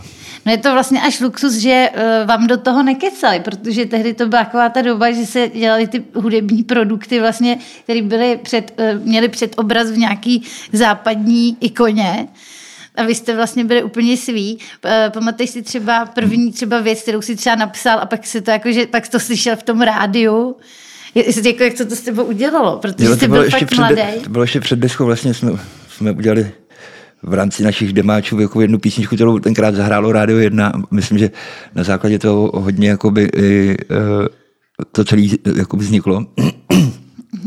No 0.47 0.53
je 0.53 0.59
to 0.59 0.73
vlastně 0.73 1.03
až 1.03 1.21
luxus, 1.21 1.55
že 1.55 1.89
uh, 1.95 2.29
vám 2.29 2.47
do 2.47 2.57
toho 2.57 2.83
nekecali, 2.83 3.41
protože 3.41 3.87
tehdy 3.87 4.15
to 4.15 4.27
byla 4.27 4.45
taková 4.45 4.69
ta 4.69 4.83
doba, 4.83 5.11
že 5.11 5.27
se 5.27 5.51
dělali 5.55 5.87
ty 5.87 6.05
hudební 6.15 6.63
produkty, 6.63 7.21
vlastně, 7.21 7.59
které 7.85 8.03
byly 8.03 8.39
před, 8.43 8.73
uh, 8.79 9.07
měly 9.07 9.29
před 9.29 9.55
obraz 9.59 9.91
v 9.91 9.99
nějaký 9.99 10.43
západní 10.73 11.57
ikoně. 11.61 12.29
A 12.95 13.03
vy 13.03 13.15
jste 13.15 13.37
vlastně 13.37 13.65
byli 13.65 13.83
úplně 13.83 14.17
sví. 14.17 14.59
Uh, 14.85 14.91
pamatuješ 15.13 15.51
si 15.51 15.63
třeba 15.63 16.07
první 16.07 16.53
třeba 16.53 16.81
věc, 16.81 17.03
kterou 17.03 17.23
si 17.23 17.37
třeba 17.37 17.57
napsal 17.57 17.99
a 17.99 18.07
pak 18.07 18.27
se 18.27 18.41
to 18.41 18.51
jako, 18.51 18.73
že 18.73 18.87
pak 18.87 19.09
to 19.09 19.21
slyšel 19.21 19.57
v 19.57 19.63
tom 19.63 19.81
rádiu. 19.81 20.57
Jako, 21.45 21.63
jak 21.63 21.75
to 21.75 21.85
to 21.85 21.97
s 21.97 22.01
tebou 22.01 22.23
udělalo, 22.25 22.79
protože 22.79 23.09
jo, 23.09 23.17
jste 23.17 23.29
byl 23.29 23.51
fakt 23.51 23.77
mladý. 23.77 24.03
To 24.25 24.31
bylo 24.31 24.45
ještě 24.45 24.61
před 24.61 24.79
deskou, 24.79 25.05
vlastně 25.05 25.35
jsme, 25.35 25.53
jsme 25.89 26.13
udělali 26.13 26.53
v 27.23 27.35
rámci 27.35 27.63
našich 27.63 27.93
demáčů 27.93 28.41
jako 28.41 28.61
jednu 28.61 28.79
písničku, 28.79 29.15
kterou 29.15 29.39
tenkrát 29.39 29.75
zahrálo 29.75 30.13
Rádio 30.13 30.39
1. 30.39 30.73
Myslím, 30.91 31.19
že 31.19 31.31
na 31.75 31.83
základě 31.83 32.19
toho 32.19 32.51
hodně 32.55 32.89
jakoby, 32.89 33.31
i, 33.37 33.77
uh, 33.91 34.27
to 34.93 35.05
celé 35.05 35.23
jakoby 35.57 35.85
vzniklo. 35.85 36.27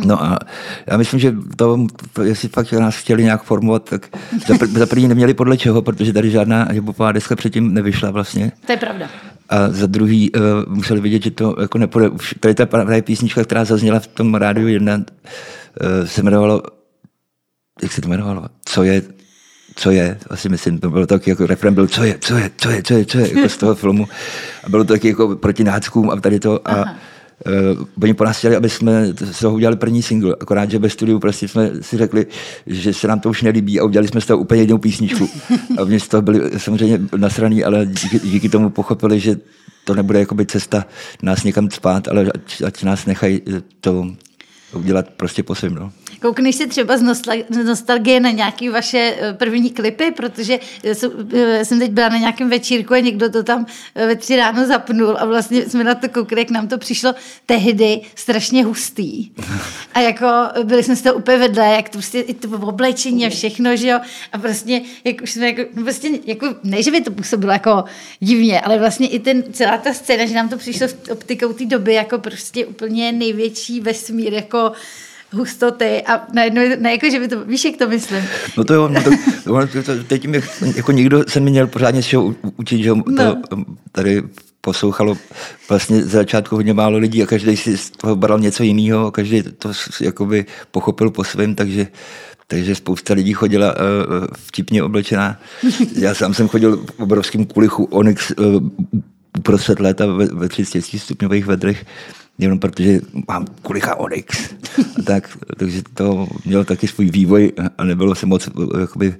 No 0.06 0.24
a 0.24 0.40
já 0.88 0.98
myslím, 0.98 1.20
že 1.20 1.36
to, 1.56 1.88
jestli 2.24 2.50
fakt 2.50 2.72
nás 2.72 2.96
chtěli 2.96 3.24
nějak 3.24 3.44
formovat, 3.44 3.90
tak 3.90 4.18
za, 4.48 4.54
pr- 4.54 4.78
za 4.78 4.86
první 4.86 5.08
neměli 5.08 5.34
podle 5.34 5.58
čeho, 5.58 5.82
protože 5.82 6.14
tady 6.14 6.32
žádná 6.32 6.68
hibopová 6.72 7.12
deska 7.12 7.36
předtím 7.36 7.74
nevyšla 7.74 8.12
vlastně. 8.12 8.52
To 8.66 8.72
je 8.72 8.78
pravda. 8.78 9.10
A 9.50 9.70
za 9.70 9.88
druhý 9.88 10.32
uh, 10.32 10.42
museli 10.68 11.02
vidět, 11.02 11.24
že 11.24 11.32
to 11.32 11.56
jako 11.62 11.78
nepůjde. 11.78 12.10
Už 12.10 12.36
tady 12.40 12.56
ta 12.56 12.66
právě 12.66 13.02
písnička, 13.02 13.44
která 13.44 13.66
zazněla 13.66 14.00
v 14.00 14.08
tom 14.08 14.36
rádiu 14.36 14.68
jedna, 14.68 14.96
uh, 14.96 15.04
se 16.06 16.22
jmenovalo, 16.22 16.62
jak 17.82 17.92
se 17.92 18.02
to 18.02 18.08
jmenovalo? 18.08 18.46
Co 18.66 18.84
je 18.84 19.02
co 19.76 19.92
je, 19.92 20.18
asi 20.30 20.50
myslím, 20.50 20.80
to 20.80 20.90
bylo 20.90 21.08
taky 21.08 21.30
jako 21.30 21.46
refren 21.46 21.74
byl, 21.74 21.88
co 21.88 22.04
je, 22.04 22.18
co 22.20 22.38
je, 22.38 22.52
co 22.58 22.70
je, 22.70 22.84
co 22.84 22.94
je, 22.94 23.06
co 23.06 23.18
je, 23.20 23.36
jako 23.36 23.50
z 23.50 23.58
toho 23.58 23.76
filmu. 23.76 24.08
A 24.64 24.70
bylo 24.70 24.84
to 24.84 24.94
taky 24.94 25.08
jako 25.08 25.36
proti 25.36 25.64
náckům 25.64 26.10
a 26.10 26.16
tady 26.16 26.40
to. 26.40 26.68
A 26.68 26.82
uh, 26.82 27.86
oni 28.02 28.14
po 28.14 28.24
nás 28.24 28.38
chtěli, 28.38 28.56
aby 28.56 28.70
jsme 28.70 29.08
z 29.32 29.40
toho 29.40 29.56
udělali 29.56 29.78
první 29.78 30.02
single, 30.02 30.36
akorát, 30.42 30.72
že 30.72 30.80
ve 30.80 30.90
studiu 30.90 31.20
prostě 31.20 31.48
jsme 31.48 31.72
si 31.82 31.98
řekli, 31.98 32.26
že 32.68 32.94
se 32.94 33.08
nám 33.08 33.20
to 33.20 33.30
už 33.30 33.42
nelíbí 33.42 33.80
a 33.80 33.84
udělali 33.84 34.08
jsme 34.08 34.22
z 34.22 34.26
toho 34.26 34.40
úplně 34.40 34.62
jednou 34.62 34.78
písničku. 34.78 35.30
A 35.78 35.82
oni 35.82 36.00
z 36.00 36.08
toho 36.08 36.22
byli 36.22 36.60
samozřejmě 36.60 37.00
nasraný, 37.18 37.64
ale 37.64 37.86
díky, 37.86 38.20
díky 38.20 38.50
tomu 38.50 38.70
pochopili, 38.70 39.20
že 39.20 39.36
to 39.84 39.96
nebude 39.96 40.20
jakoby 40.20 40.46
cesta 40.46 40.86
nás 41.22 41.44
někam 41.44 41.72
spát, 41.72 42.08
ale 42.08 42.32
ať, 42.36 42.62
ať 42.62 42.84
nás 42.84 43.06
nechají 43.06 43.42
to 43.82 44.08
udělat 44.74 45.10
prostě 45.10 45.44
po 45.44 45.56
svém. 45.56 45.76
No. 45.76 45.92
Koukneš 46.24 46.56
si 46.56 46.68
třeba 46.68 46.98
z 46.98 47.02
nostalgie 47.66 48.20
na 48.20 48.32
nějaké 48.32 48.72
vaše 48.72 49.16
eh, 49.20 49.34
první 49.34 49.70
klipy, 49.70 50.12
protože 50.12 50.60
eh, 50.84 51.66
jsem 51.66 51.80
teď 51.80 51.92
byla 51.92 52.10
na 52.10 52.18
nějakém 52.18 52.50
večírku 52.50 52.94
a 52.94 53.00
někdo 53.00 53.30
to 53.30 53.44
tam 53.44 53.66
eh, 53.96 54.08
ve 54.08 54.16
tři 54.16 54.36
ráno 54.36 54.68
zapnul 54.68 55.18
a 55.20 55.26
vlastně 55.26 55.70
jsme 55.70 55.84
na 55.84 55.96
to 55.96 56.10
koukli, 56.10 56.42
jak 56.42 56.50
nám 56.50 56.68
to 56.68 56.78
přišlo 56.78 57.14
tehdy 57.46 58.02
strašně 58.16 58.64
hustý. 58.64 59.32
A 59.94 60.00
jako 60.00 60.28
byli 60.64 60.84
jsme 60.84 60.96
z 60.96 61.02
toho 61.02 61.16
úplně 61.16 61.38
vedle, 61.38 61.66
jak 61.66 61.90
to 61.90 61.98
prostě 61.98 62.20
i 62.20 62.34
to 62.34 62.50
oblečení 62.50 63.26
a 63.26 63.30
všechno, 63.30 63.76
že 63.76 63.88
jo. 63.88 64.00
A 64.34 64.38
prostě, 64.38 64.82
jak 65.04 65.22
už 65.22 65.32
jsme 65.32 65.48
jako, 65.48 65.62
prostě 65.82 66.10
jako, 66.26 66.56
ne, 66.64 66.84
že 66.84 66.92
by 66.92 67.02
to 67.02 67.12
působilo 67.12 67.52
jako 67.52 67.84
divně, 68.20 68.62
ale 68.62 68.80
vlastně 68.80 69.08
i 69.08 69.20
ten, 69.20 69.44
celá 69.54 69.78
ta 69.78 69.94
scéna, 69.94 70.26
že 70.26 70.36
nám 70.36 70.50
to 70.50 70.58
přišlo 70.58 70.88
optikou 71.12 71.54
té 71.54 71.66
doby 71.66 71.94
jako 71.94 72.18
prostě 72.18 72.66
úplně 72.66 73.12
největší 73.12 73.82
vesmír, 73.82 74.34
jako 74.34 74.72
hustoty 75.34 76.04
a 76.08 76.28
najednou, 76.34 76.62
ne 76.80 76.92
jako, 76.92 77.10
že 77.10 77.20
by 77.20 77.28
to, 77.28 77.46
víš, 77.46 77.66
jak 77.66 77.78
to 77.78 77.88
myslím? 77.88 78.24
No 78.58 78.64
to 78.64 78.74
jo, 78.74 78.88
no 78.88 79.04
to, 79.04 79.10
to, 79.68 79.84
to, 79.84 80.04
teď 80.04 80.28
mě, 80.28 80.42
jako 80.76 80.92
nikdo 80.92 81.24
se 81.28 81.40
mi 81.40 81.52
měl 81.52 81.68
pořádně 81.68 82.04
z 82.04 82.06
čeho 82.06 82.36
učit, 82.58 82.84
že 82.84 82.90
no. 82.90 83.04
to 83.18 83.38
tady 83.92 84.24
poslouchalo 84.62 85.18
vlastně 85.70 86.02
z 86.02 86.08
začátku 86.08 86.56
hodně 86.56 86.74
málo 86.74 86.98
lidí 86.98 87.24
a 87.24 87.26
každý 87.26 87.58
si 87.58 87.78
z 87.78 87.90
toho 87.90 88.16
bral 88.16 88.40
něco 88.40 88.64
jiného 88.64 89.08
a 89.08 89.12
každý 89.12 89.44
to 89.44 89.72
jakoby 90.02 90.46
pochopil 90.72 91.10
po 91.10 91.24
svém, 91.24 91.56
takže 91.56 91.88
takže 92.48 92.76
spousta 92.76 93.14
lidí 93.14 93.34
chodila 93.34 93.76
uh, 93.76 94.28
vtipně 94.34 94.84
oblečená. 94.84 95.40
Já 95.96 96.14
sám 96.14 96.34
jsem 96.34 96.48
chodil 96.48 96.78
v 96.78 97.00
obrovském 97.00 97.46
kulichu 97.46 97.84
Onyx 97.84 98.32
uh, 98.32 98.70
uprostřed 99.38 99.80
léta 99.80 100.06
ve, 100.06 100.26
ve 100.26 100.50
30 100.50 100.82
stupňových 100.82 101.46
vedrech, 101.46 101.86
jenom 102.38 102.60
protože 102.60 103.00
mám 103.28 103.46
kulicha 103.62 103.96
Onyx. 103.96 104.54
A 105.00 105.02
tak, 105.04 105.38
takže 105.58 105.82
to 105.94 106.28
mělo 106.46 106.66
taky 106.66 106.88
svůj 106.88 107.10
vývoj 107.10 107.52
a 107.78 107.84
nebylo 107.84 108.16
se 108.16 108.26
moc 108.26 108.50
jakoby, 108.80 109.16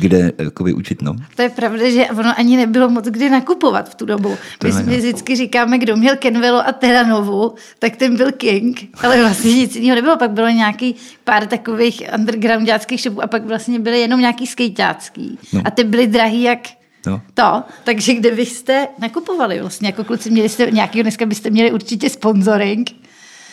kde 0.00 0.32
jakoby, 0.38 0.72
učit. 0.72 1.02
No. 1.02 1.16
To 1.36 1.42
je 1.42 1.48
pravda, 1.48 1.90
že 1.90 2.06
ono 2.06 2.38
ani 2.38 2.56
nebylo 2.56 2.90
moc 2.90 3.04
kde 3.04 3.30
nakupovat 3.30 3.90
v 3.90 3.94
tu 3.94 4.06
dobu. 4.06 4.28
My, 4.28 4.36
To 4.58 4.68
ne, 4.68 4.82
my 4.82 4.92
no. 4.92 4.98
vždycky 4.98 5.36
říkáme, 5.36 5.78
kdo 5.78 5.96
měl 5.96 6.16
Kenvelo 6.16 6.68
a 6.68 6.72
Teranovu, 6.72 7.54
tak 7.78 7.96
ten 7.96 8.16
byl 8.16 8.32
King, 8.32 8.88
ale 9.02 9.20
vlastně 9.20 9.54
nic 9.54 9.76
jiného 9.76 9.94
nebylo. 9.94 10.16
Pak 10.16 10.30
bylo 10.30 10.48
nějaký 10.48 10.94
pár 11.24 11.46
takových 11.46 12.02
undergroundáckých 12.18 13.00
shopů 13.00 13.22
a 13.22 13.26
pak 13.26 13.44
vlastně 13.44 13.78
byly 13.78 14.00
jenom 14.00 14.20
nějaký 14.20 14.46
skejťácký. 14.46 15.38
No. 15.52 15.62
A 15.64 15.70
ty 15.70 15.84
byly 15.84 16.06
drahý 16.06 16.42
jak 16.42 16.60
No. 17.06 17.20
to, 17.34 17.62
takže 17.84 18.14
kde 18.14 18.30
byste 18.30 18.88
nakupovali 18.98 19.60
vlastně, 19.60 19.88
jako 19.88 20.04
kluci, 20.04 20.30
měli 20.30 20.48
jste 20.48 20.70
nějaký, 20.70 21.02
dneska 21.02 21.26
byste 21.26 21.50
měli 21.50 21.72
určitě 21.72 22.10
sponsoring. 22.10 22.90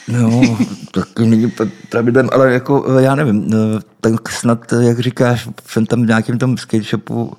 No, 0.07 0.57
tak 0.91 1.19
není 1.19 1.47
pra- 1.47 1.69
pravidlem, 1.89 2.29
ale 2.31 2.53
jako 2.53 2.99
já 2.99 3.15
nevím, 3.15 3.49
no, 3.49 3.57
tak 4.01 4.29
snad, 4.29 4.73
jak 4.81 4.99
říkáš, 4.99 5.49
jsem 5.67 5.85
tam 5.85 6.03
v 6.03 6.07
nějakém 6.07 6.37
tom 6.37 6.57
skate 6.57 6.83
shopu 6.83 7.33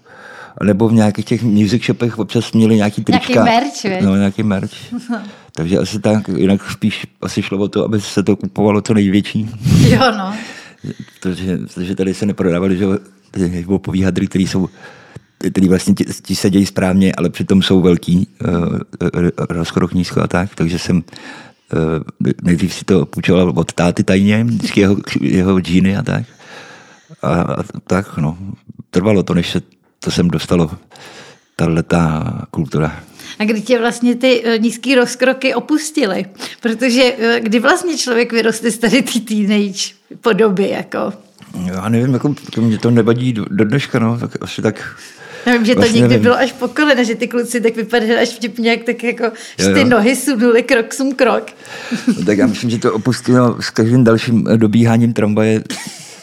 nebo 0.62 0.88
v 0.88 0.92
nějakých 0.92 1.24
těch 1.24 1.42
music 1.42 1.84
shopech 1.84 2.18
občas 2.18 2.52
měli 2.52 2.76
nějaký 2.76 3.04
Nějaký 3.08 3.26
trička. 3.26 3.44
merch, 3.44 3.82
viď? 3.84 4.02
No, 4.02 4.16
nějaký 4.16 4.42
merch. 4.42 4.70
Takže 5.54 5.78
asi 5.78 5.98
tak, 6.00 6.28
jinak 6.28 6.70
spíš 6.70 7.06
asi 7.22 7.42
šlo 7.42 7.58
o 7.58 7.68
to, 7.68 7.84
aby 7.84 8.00
se 8.00 8.22
to 8.22 8.36
kupovalo 8.36 8.80
co 8.80 8.94
největší. 8.94 9.50
Jo, 9.88 10.00
no. 10.18 10.34
Protože, 11.20 11.58
protože 11.74 11.94
tady 11.96 12.14
se 12.14 12.26
neprodávali, 12.26 12.76
že 12.76 12.86
ty 13.30 13.64
vopový 13.64 14.02
hadry, 14.02 14.26
které 14.26 14.44
jsou 14.44 14.68
který 15.50 15.68
vlastně 15.68 15.94
ti, 15.94 16.04
ti 16.22 16.36
se 16.36 16.50
dějí 16.50 16.66
správně, 16.66 17.12
ale 17.12 17.30
přitom 17.30 17.62
jsou 17.62 17.80
velký, 17.80 18.28
uh, 18.44 18.78
rozkrok 19.48 19.94
nízko 19.94 20.20
a 20.20 20.26
tak, 20.26 20.54
takže 20.54 20.78
jsem 20.78 20.96
uh, 20.96 22.32
nejdřív 22.42 22.74
si 22.74 22.84
to 22.84 23.06
půjčoval 23.06 23.52
od 23.56 23.72
táty 23.72 24.04
tajně, 24.04 24.44
vždycky 24.44 24.80
jeho, 24.80 24.96
jeho 25.20 25.60
džíny 25.60 25.96
a 25.96 26.02
tak. 26.02 26.24
A, 27.22 27.42
a 27.42 27.62
tak, 27.86 28.16
no, 28.16 28.38
trvalo 28.90 29.22
to, 29.22 29.34
než 29.34 29.50
se 29.50 29.62
to 29.98 30.10
sem 30.10 30.28
dostalo, 30.28 30.70
tato 31.56 31.96
kultura. 32.50 33.02
A 33.38 33.44
kdy 33.44 33.60
tě 33.60 33.78
vlastně 33.78 34.14
ty 34.14 34.42
eh, 34.44 34.58
nízký 34.58 34.94
rozkroky 34.94 35.54
opustily? 35.54 36.24
Protože 36.60 37.14
eh, 37.18 37.40
kdy 37.40 37.58
vlastně 37.58 37.98
člověk 37.98 38.32
vyroste 38.32 38.70
z 38.70 38.78
tady 38.78 39.02
ty 39.02 39.20
teenage 39.20 39.94
podoby, 40.20 40.68
jako... 40.68 41.12
Já 41.64 41.88
nevím, 41.88 42.14
jako, 42.14 42.34
to 42.54 42.60
mě 42.60 42.78
to 42.78 42.90
nevadí 42.90 43.32
do, 43.32 43.44
do 43.50 43.64
dneška, 43.64 43.98
no, 43.98 44.18
tak 44.18 44.30
asi 44.40 44.62
tak 44.62 44.96
Já 45.46 45.52
vím, 45.52 45.64
že 45.64 45.74
to 45.74 45.80
Vlastně 45.80 46.00
někdy 46.00 46.08
nevím. 46.08 46.22
bylo 46.22 46.38
až 46.38 46.52
po 46.52 46.68
kolena, 46.68 47.02
že 47.02 47.14
ty 47.14 47.28
kluci 47.28 47.60
tak 47.60 47.76
vypadaly 47.76 48.16
až 48.16 48.28
vtipně, 48.28 48.70
jak 48.70 48.84
tak 48.84 49.04
jako, 49.04 49.24
že 49.58 49.72
ty 49.74 49.80
jo. 49.80 49.86
nohy 49.88 50.16
sunuly 50.16 50.62
krok 50.62 50.94
sum 50.94 51.14
krok. 51.14 51.46
No, 52.06 52.24
tak 52.24 52.38
já 52.38 52.46
myslím, 52.46 52.70
že 52.70 52.78
to 52.78 52.92
opustilo 52.94 53.62
s 53.62 53.70
každým 53.70 54.04
dalším 54.04 54.44
dobíháním 54.56 55.12
tramvaje 55.12 55.62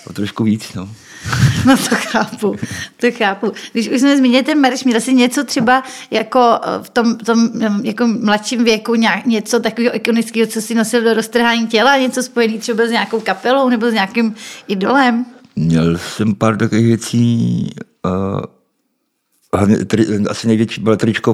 o 0.08 0.14
trošku 0.14 0.44
víc. 0.44 0.74
No. 0.74 0.90
No 1.66 1.78
to 1.78 1.96
chápu, 1.96 2.56
to 2.98 3.08
chápu. 3.12 3.52
Když 3.72 3.90
už 3.90 4.00
jsme 4.00 4.18
zmínili 4.18 4.44
ten 4.44 4.60
merch, 4.60 4.86
měl 4.86 5.02
jsi 5.02 5.14
něco 5.14 5.44
třeba 5.44 5.84
jako 6.12 6.60
eh, 6.64 6.84
v 6.84 6.90
tom, 6.90 7.18
tom 7.18 7.50
em, 7.62 7.82
jako 7.84 8.08
mladším 8.08 8.64
věku, 8.64 8.96
nějak, 8.96 9.26
něco 9.26 9.60
takového 9.60 9.96
ikonického, 9.96 10.48
co 10.48 10.62
si 10.62 10.76
nosil 10.76 11.04
do 11.04 11.14
roztrhání 11.14 11.68
těla, 11.68 11.98
něco 11.98 12.24
spojený 12.24 12.60
třeba 12.60 12.88
s 12.88 12.92
nějakou 12.92 13.20
kapelou 13.20 13.70
nebo 13.70 13.90
s 13.90 13.94
nějakým 13.94 14.36
idolem? 14.68 15.26
Měl 15.56 15.98
jsem 15.98 16.36
pár 16.36 16.58
takových 16.58 16.86
věcí, 16.86 17.70
uh, 18.06 18.42
hlavně 19.56 19.78
tri, 19.78 20.06
asi 20.30 20.48
největší 20.48 20.82
bylo 20.82 20.98
tričko, 20.98 21.34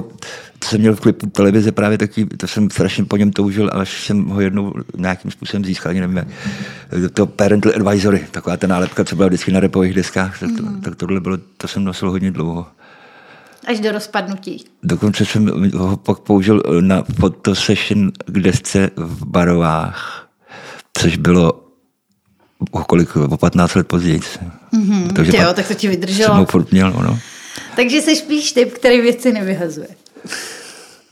to 0.58 0.68
jsem 0.68 0.80
měl 0.80 0.96
v 0.96 1.00
klipu 1.00 1.26
televize 1.26 1.72
právě 1.72 1.98
taky, 1.98 2.26
to 2.26 2.46
jsem 2.46 2.70
strašně 2.70 3.04
po 3.04 3.16
něm 3.16 3.30
toužil, 3.30 3.70
až 3.72 4.06
jsem 4.06 4.24
ho 4.24 4.40
jednou 4.40 4.72
nějakým 4.96 5.30
způsobem 5.30 5.64
získal, 5.64 5.90
ani 5.90 6.00
nevím, 6.00 6.16
jak. 6.16 6.28
to 7.14 7.26
Parental 7.26 7.72
Advisory, 7.76 8.26
taková 8.30 8.56
ta 8.56 8.66
nálepka, 8.66 9.04
co 9.04 9.16
byla 9.16 9.28
vždycky 9.28 9.52
na 9.52 9.60
repových 9.60 9.94
deskách, 9.94 10.40
tak, 10.40 10.50
to, 10.56 10.62
tak 10.84 10.94
tohle 10.96 11.20
bylo, 11.20 11.38
to 11.56 11.68
jsem 11.68 11.84
nosil 11.84 12.10
hodně 12.10 12.30
dlouho. 12.30 12.66
Až 13.66 13.80
do 13.80 13.92
rozpadnutí. 13.92 14.64
Dokonce 14.82 15.24
jsem 15.24 15.70
ho 15.74 15.96
pak 15.96 16.18
použil 16.18 16.62
na 16.80 17.02
fotosession 17.20 18.12
k 18.26 18.38
desce 18.40 18.90
v 18.96 19.26
Barovách, 19.26 20.28
což 20.98 21.16
bylo 21.16 21.64
o 22.70 22.84
kolik, 22.84 23.16
o 23.16 23.36
15 23.36 23.74
let 23.74 23.86
později. 23.86 24.20
Mm-hmm. 24.20 25.12
Takže 25.12 25.36
jo, 25.36 25.44
pak 25.46 25.56
tak 25.56 25.68
to 25.68 25.74
ti 25.74 25.86
jsem 25.86 25.90
ho 25.90 25.96
vydrželo. 25.96 26.46
měl, 26.70 26.90
no. 26.90 27.18
Takže 27.76 28.00
jsi 28.00 28.16
spíš 28.16 28.52
typ, 28.52 28.72
který 28.72 29.00
věci 29.00 29.32
nevyhazuje. 29.32 29.88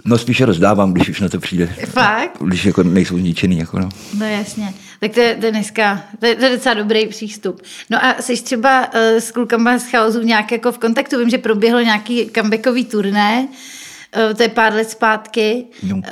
No 0.05 0.19
spíše 0.19 0.47
rozdávám, 0.47 0.93
když 0.93 1.09
už 1.09 1.21
na 1.21 1.29
to 1.29 1.41
přijde. 1.41 1.67
Fakt? 1.87 2.37
Když 2.41 2.65
jako 2.65 2.83
nejsou 2.83 3.19
zničený, 3.19 3.59
jako 3.59 3.79
no. 3.79 3.89
No 4.19 4.27
jasně. 4.27 4.75
Tak 5.01 5.13
to 5.13 5.21
je, 5.21 5.37
to 5.37 5.47
je 5.47 5.53
dneska, 5.53 6.03
to 6.19 6.27
je, 6.27 6.37
to 6.37 6.45
je 6.45 6.51
docela 6.51 6.75
dobrý 6.75 7.07
přístup. 7.07 7.63
No 7.91 8.05
a 8.05 8.23
jsi 8.23 8.43
třeba 8.43 8.95
uh, 8.95 9.01
s 9.01 9.31
klukama 9.31 9.79
z 9.79 9.91
chaosu 9.91 10.23
nějak 10.23 10.53
jako 10.53 10.73
v 10.73 10.79
kontaktu? 10.79 11.19
Vím, 11.19 11.31
že 11.31 11.39
proběhlo 11.39 11.81
nějaký 11.81 12.31
comebackový 12.35 12.85
turné, 12.85 13.49
uh, 14.17 14.35
to 14.35 14.43
je 14.43 14.49
pár 14.49 14.75
let 14.75 14.91
zpátky. 14.91 15.65
Jo. 15.83 15.97
Uh, 15.97 16.03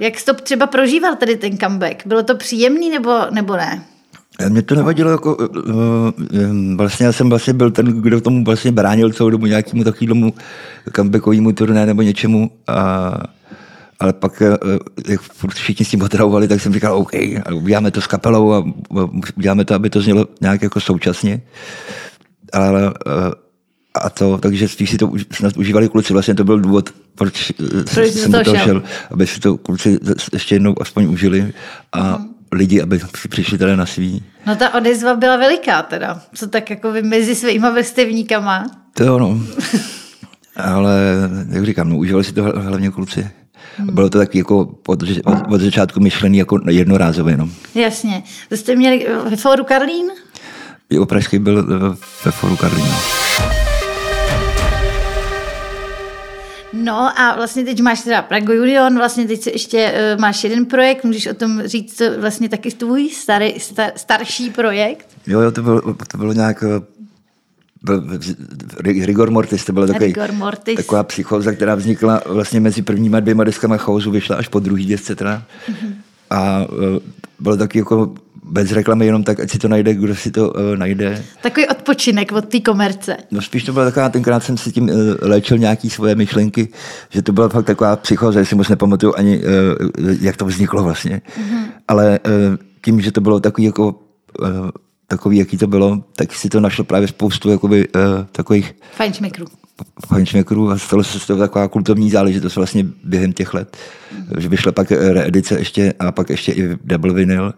jak 0.00 0.18
jsi 0.18 0.24
to 0.24 0.34
třeba 0.34 0.66
prožíval 0.66 1.16
tady 1.16 1.36
ten 1.36 1.58
comeback? 1.58 2.06
Bylo 2.06 2.22
to 2.22 2.36
příjemný 2.36 2.90
nebo, 2.90 3.18
nebo 3.30 3.56
ne? 3.56 3.82
A 4.38 4.48
Mě 4.48 4.62
to 4.62 4.74
nevadilo, 4.74 5.10
jako, 5.10 5.36
uh, 5.36 5.46
uh, 5.74 6.76
vlastně 6.76 7.06
já 7.06 7.12
jsem 7.12 7.28
vlastně 7.28 7.52
byl 7.52 7.70
ten, 7.70 7.86
kdo 7.86 8.20
tomu 8.20 8.44
vlastně 8.44 8.72
bránil 8.72 9.12
celou 9.12 9.30
dobu 9.30 9.46
nějakému 9.46 9.84
takovému 9.84 10.34
comebackovému 10.96 11.52
turné 11.52 11.86
nebo 11.86 12.02
něčemu. 12.02 12.50
A, 12.66 13.14
ale 14.00 14.12
pak, 14.12 14.42
jak 15.08 15.20
furt 15.20 15.54
všichni 15.54 15.84
s 15.84 15.88
tím 15.88 16.02
otravovali, 16.02 16.48
tak 16.48 16.60
jsem 16.60 16.72
říkal, 16.72 16.96
OK, 16.96 17.10
uděláme 17.54 17.90
to 17.90 18.00
s 18.00 18.06
kapelou 18.06 18.52
a 18.52 18.64
uděláme 19.36 19.64
to, 19.64 19.74
aby 19.74 19.90
to 19.90 20.00
znělo 20.00 20.26
nějak 20.40 20.62
jako 20.62 20.80
současně. 20.80 21.42
Ale 22.52 22.92
a 24.02 24.10
to, 24.10 24.38
takže 24.38 24.68
spíš 24.68 24.90
si 24.90 24.98
to 24.98 25.08
už, 25.08 25.26
snad 25.32 25.56
užívali 25.56 25.88
kluci. 25.88 26.12
Vlastně 26.12 26.34
to 26.34 26.44
byl 26.44 26.60
důvod, 26.60 26.90
proč, 27.14 27.50
eh, 27.50 27.82
Proč 27.94 28.12
jsem 28.12 28.32
do 28.32 28.44
toho 28.44 28.56
šel. 28.56 28.64
šel, 28.64 28.82
aby 29.10 29.26
si 29.26 29.40
to 29.40 29.56
kluci 29.56 29.98
ještě 30.32 30.54
jednou 30.54 30.74
aspoň 30.80 31.12
užili 31.12 31.52
a 31.92 32.24
lidi, 32.56 32.82
aby 32.82 33.00
přišli 33.28 33.58
teda 33.58 33.76
na 33.76 33.86
svý. 33.86 34.22
No 34.46 34.56
ta 34.56 34.74
odezva 34.74 35.14
byla 35.16 35.36
veliká 35.36 35.82
teda. 35.82 36.20
Co 36.34 36.46
tak 36.46 36.70
jako 36.70 36.92
vy 36.92 37.02
mezi 37.02 37.34
svýma 37.34 37.70
vrstevníkama? 37.70 38.66
To 38.94 39.04
jo, 39.04 39.18
no. 39.18 39.40
Ale, 40.56 41.00
jak 41.48 41.64
říkám, 41.64 41.88
no, 41.88 41.96
užívali 41.96 42.24
si 42.24 42.32
to 42.32 42.42
hl- 42.44 42.60
hlavně 42.60 42.90
kluci. 42.90 43.30
A 43.88 43.92
Bylo 43.92 44.10
to 44.10 44.18
taky 44.18 44.38
jako 44.38 44.58
od, 44.86 45.02
od, 45.24 45.38
od 45.50 45.60
začátku 45.60 46.00
myšlený 46.00 46.38
jako 46.38 46.60
jednorázově. 46.70 47.36
No. 47.36 47.48
Jasně. 47.74 48.22
To 48.48 48.56
jste 48.56 48.76
měli 48.76 49.06
eh, 49.08 49.30
ve 49.30 49.36
fóru 49.36 49.64
Karlín? 49.64 50.06
I 50.90 51.06
Pražský 51.06 51.38
byl 51.38 51.62
ve, 51.62 51.88
ve 52.24 52.30
foru 52.30 52.56
Karlína. 52.56 52.88
No 53.40 53.55
a 57.08 57.36
vlastně 57.36 57.64
teď 57.64 57.80
máš 57.80 58.00
teda 58.02 58.22
Prago 58.22 58.52
Union, 58.52 58.96
vlastně 58.96 59.26
teď 59.26 59.42
se 59.42 59.50
ještě 59.50 59.92
uh, 60.14 60.20
máš 60.20 60.44
jeden 60.44 60.66
projekt, 60.66 61.04
můžeš 61.04 61.26
o 61.26 61.34
tom 61.34 61.62
říct, 61.64 61.96
co 61.96 62.04
vlastně 62.20 62.48
taky 62.48 62.70
tvůj 62.70 63.10
starý, 63.10 63.60
star, 63.60 63.90
starší 63.96 64.50
projekt. 64.50 65.06
Jo, 65.26 65.40
jo, 65.40 65.50
to 65.52 65.62
bylo, 65.62 65.80
to 66.10 66.18
bylo 66.18 66.32
nějak... 66.32 66.62
eh, 66.62 66.80
byl- 67.82 68.04
Ri- 68.80 69.04
Rigor 69.04 69.30
Mortis, 69.30 69.64
to 69.64 69.72
byla 69.72 69.86
takový, 69.86 70.12
taková 70.76 71.02
psychóza, 71.02 71.52
která 71.52 71.74
vznikla 71.74 72.22
vlastně 72.26 72.60
mezi 72.60 72.82
prvníma 72.82 73.20
dvěma 73.20 73.44
deskama 73.44 73.76
Chaosu, 73.76 74.10
vyšla 74.10 74.36
až 74.36 74.48
po 74.48 74.58
druhý 74.60 74.86
desce 74.86 75.14
teda. 75.14 75.42
Mhm. 75.68 75.94
A 76.30 76.66
uh, 76.72 76.98
bylo 77.40 77.56
taky 77.56 77.78
jako 77.78 78.14
bez 78.46 78.72
reklamy, 78.72 79.06
jenom 79.06 79.24
tak, 79.24 79.40
ať 79.40 79.50
si 79.50 79.58
to 79.58 79.68
najde, 79.68 79.94
kdo 79.94 80.14
si 80.14 80.30
to 80.30 80.50
uh, 80.50 80.76
najde. 80.76 81.24
Takový 81.42 81.68
odpočinek 81.68 82.32
od 82.32 82.44
té 82.48 82.60
komerce. 82.60 83.16
No 83.30 83.42
spíš 83.42 83.64
to 83.64 83.72
byla 83.72 83.84
taková, 83.84 84.08
tenkrát 84.08 84.40
jsem 84.40 84.56
si 84.56 84.72
tím 84.72 84.84
uh, 84.84 84.90
léčil 85.20 85.58
nějaký 85.58 85.90
svoje 85.90 86.14
myšlenky, 86.14 86.68
že 87.10 87.22
to 87.22 87.32
byla 87.32 87.48
fakt 87.48 87.66
taková 87.66 87.96
psychoza, 87.96 88.40
že 88.40 88.46
si 88.46 88.54
moc 88.54 88.68
nepamatuju 88.68 89.14
ani, 89.16 89.38
uh, 89.38 89.44
jak 90.20 90.36
to 90.36 90.44
vzniklo 90.44 90.82
vlastně. 90.82 91.22
Mm-hmm. 91.26 91.64
Ale 91.88 92.20
uh, 92.26 92.32
tím, 92.84 93.00
že 93.00 93.12
to 93.12 93.20
bylo 93.20 93.40
takový 93.40 93.64
jako 93.64 94.00
uh, 94.40 94.70
takový, 95.06 95.36
jaký 95.36 95.56
to 95.56 95.66
bylo, 95.66 96.04
tak 96.16 96.32
si 96.32 96.48
to 96.48 96.60
našlo 96.60 96.84
právě 96.84 97.08
spoustu 97.08 97.50
jakoby, 97.50 97.88
uh, 97.88 98.02
takových 98.32 98.74
Fajn 98.96 99.12
šmikru. 99.12 99.46
fančmekrů 100.06 100.70
a 100.70 100.78
stalo 100.78 101.04
se 101.04 101.20
z 101.20 101.26
toho 101.26 101.38
taková 101.38 101.68
kultovní 101.68 102.10
záležitost 102.10 102.56
vlastně 102.56 102.86
během 103.04 103.32
těch 103.32 103.54
let. 103.54 103.76
Mm. 104.12 104.40
Že 104.40 104.48
vyšla 104.48 104.72
pak 104.72 104.90
reedice 104.90 105.58
ještě 105.58 105.94
a 105.98 106.12
pak 106.12 106.30
ještě 106.30 106.52
i 106.52 106.78
double 106.84 107.12
vinyl. 107.12 107.54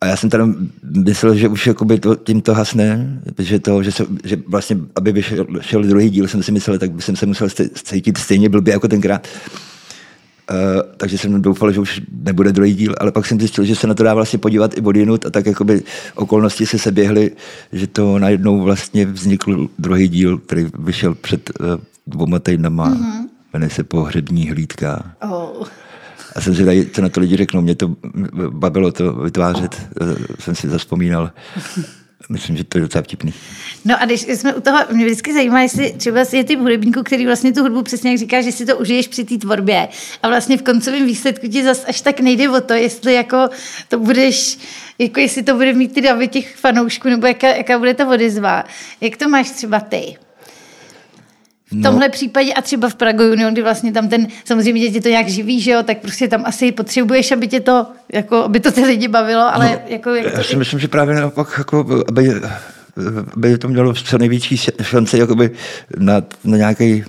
A 0.00 0.06
já 0.06 0.16
jsem 0.16 0.30
teda 0.30 0.48
myslel, 0.82 1.34
že 1.34 1.48
už 1.48 1.66
jakoby 1.66 1.98
to, 1.98 2.16
tím 2.16 2.40
to 2.40 2.54
hasne, 2.54 3.20
že, 3.38 3.58
to, 3.58 3.82
že, 3.82 3.92
se, 3.92 4.06
že 4.24 4.36
vlastně, 4.46 4.76
aby 4.96 5.12
vyšel 5.12 5.46
šel 5.60 5.82
druhý 5.82 6.10
díl, 6.10 6.28
jsem 6.28 6.42
si 6.42 6.52
myslel, 6.52 6.78
tak 6.78 6.90
bych 6.92 7.04
se 7.14 7.26
musel 7.26 7.48
cítit 7.74 8.18
stejně 8.18 8.48
blbě 8.48 8.72
jako 8.72 8.88
tenkrát. 8.88 9.28
Uh, 10.50 10.56
takže 10.96 11.18
jsem 11.18 11.42
doufal, 11.42 11.72
že 11.72 11.80
už 11.80 12.00
nebude 12.22 12.52
druhý 12.52 12.74
díl, 12.74 12.94
ale 13.00 13.12
pak 13.12 13.26
jsem 13.26 13.40
zjistil, 13.40 13.64
že 13.64 13.76
se 13.76 13.86
na 13.86 13.94
to 13.94 14.02
dá 14.02 14.14
vlastně 14.14 14.38
podívat 14.38 14.78
i 14.78 14.80
odjinut 14.80 15.26
a 15.26 15.30
tak 15.30 15.46
jakoby 15.46 15.82
okolnosti 16.14 16.66
se 16.66 16.78
seběhly, 16.78 17.30
že 17.72 17.86
to 17.86 18.18
najednou 18.18 18.60
vlastně 18.60 19.06
vznikl 19.06 19.68
druhý 19.78 20.08
díl, 20.08 20.38
který 20.38 20.66
vyšel 20.78 21.14
před 21.14 21.50
uh, 21.60 21.66
dvoma 22.06 22.38
týdnama. 22.38 22.90
Mm-hmm. 22.90 23.28
jmenuje 23.52 23.70
se 23.70 23.84
Pohřební 23.84 24.50
hlídka. 24.50 25.12
Oh. 25.30 25.66
A 26.36 26.40
jsem 26.40 26.54
zvědavý, 26.54 26.86
co 26.92 27.02
na 27.02 27.08
to 27.08 27.20
lidi 27.20 27.36
řeknou. 27.36 27.60
Mě 27.60 27.74
to 27.74 27.96
bavilo 28.50 28.92
to 28.92 29.12
vytvářet, 29.12 29.82
jsem 30.38 30.54
si 30.54 30.68
zaspomínal. 30.68 31.30
Myslím, 32.28 32.56
že 32.56 32.64
to 32.64 32.78
je 32.78 32.82
docela 32.82 33.02
vtipný. 33.02 33.34
No 33.84 34.02
a 34.02 34.04
když 34.04 34.22
jsme 34.22 34.54
u 34.54 34.60
toho, 34.60 34.78
mě 34.92 35.04
vždycky 35.04 35.34
zajímá, 35.34 35.62
jestli 35.62 35.92
třeba 35.96 36.24
je 36.32 36.44
ty 36.44 36.56
hudebníků, 36.56 37.02
který 37.02 37.26
vlastně 37.26 37.52
tu 37.52 37.62
hudbu 37.62 37.82
přesně 37.82 38.10
jak 38.10 38.18
říká, 38.18 38.40
že 38.40 38.52
si 38.52 38.66
to 38.66 38.76
užiješ 38.76 39.08
při 39.08 39.24
té 39.24 39.38
tvorbě 39.38 39.88
a 40.22 40.28
vlastně 40.28 40.58
v 40.58 40.62
koncovém 40.62 41.06
výsledku 41.06 41.48
ti 41.48 41.64
zas 41.64 41.84
až 41.88 42.00
tak 42.00 42.20
nejde 42.20 42.50
o 42.50 42.60
to, 42.60 42.72
jestli 42.72 43.14
jako 43.14 43.48
to 43.88 43.98
budeš, 43.98 44.58
jako 44.98 45.20
jestli 45.20 45.42
to 45.42 45.54
bude 45.54 45.72
mít 45.72 45.92
ty 45.92 46.00
davy 46.00 46.28
těch 46.28 46.56
fanoušků, 46.56 47.08
nebo 47.08 47.26
jaká, 47.26 47.48
jaká 47.48 47.78
bude 47.78 47.94
ta 47.94 48.08
odezva. 48.08 48.64
Jak 49.00 49.16
to 49.16 49.28
máš 49.28 49.50
třeba 49.50 49.80
ty? 49.80 50.16
V 51.70 51.82
tomhle 51.82 52.06
no. 52.06 52.12
případě 52.12 52.52
a 52.52 52.62
třeba 52.62 52.88
v 52.88 52.94
Prago 52.94 53.24
Union, 53.24 53.52
kdy 53.52 53.62
vlastně 53.62 53.92
tam 53.92 54.08
ten, 54.08 54.26
samozřejmě 54.44 54.90
tě 54.90 55.00
to 55.00 55.08
nějak 55.08 55.28
živí, 55.28 55.60
že 55.60 55.70
jo, 55.70 55.82
tak 55.82 55.98
prostě 55.98 56.28
tam 56.28 56.42
asi 56.46 56.72
potřebuješ, 56.72 57.32
aby 57.32 57.48
tě 57.48 57.60
to, 57.60 57.86
jako, 58.12 58.36
aby 58.36 58.60
to 58.60 58.72
ty 58.72 58.84
lidi 58.84 59.08
bavilo, 59.08 59.54
ale 59.54 59.66
no, 59.66 59.78
jako... 59.86 60.10
Jak 60.10 60.32
to, 60.32 60.38
já 60.38 60.44
si 60.44 60.56
myslím, 60.56 60.80
že 60.80 60.88
právě 60.88 61.14
naopak, 61.14 61.54
jako, 61.58 62.04
aby, 62.08 62.34
aby 63.34 63.58
to 63.58 63.68
mělo 63.68 63.94
co 63.94 64.18
největší 64.18 64.56
šance 64.82 65.18
jakoby 65.18 65.50
na, 65.98 66.22
na 66.44 66.56
nějaký 66.56 67.04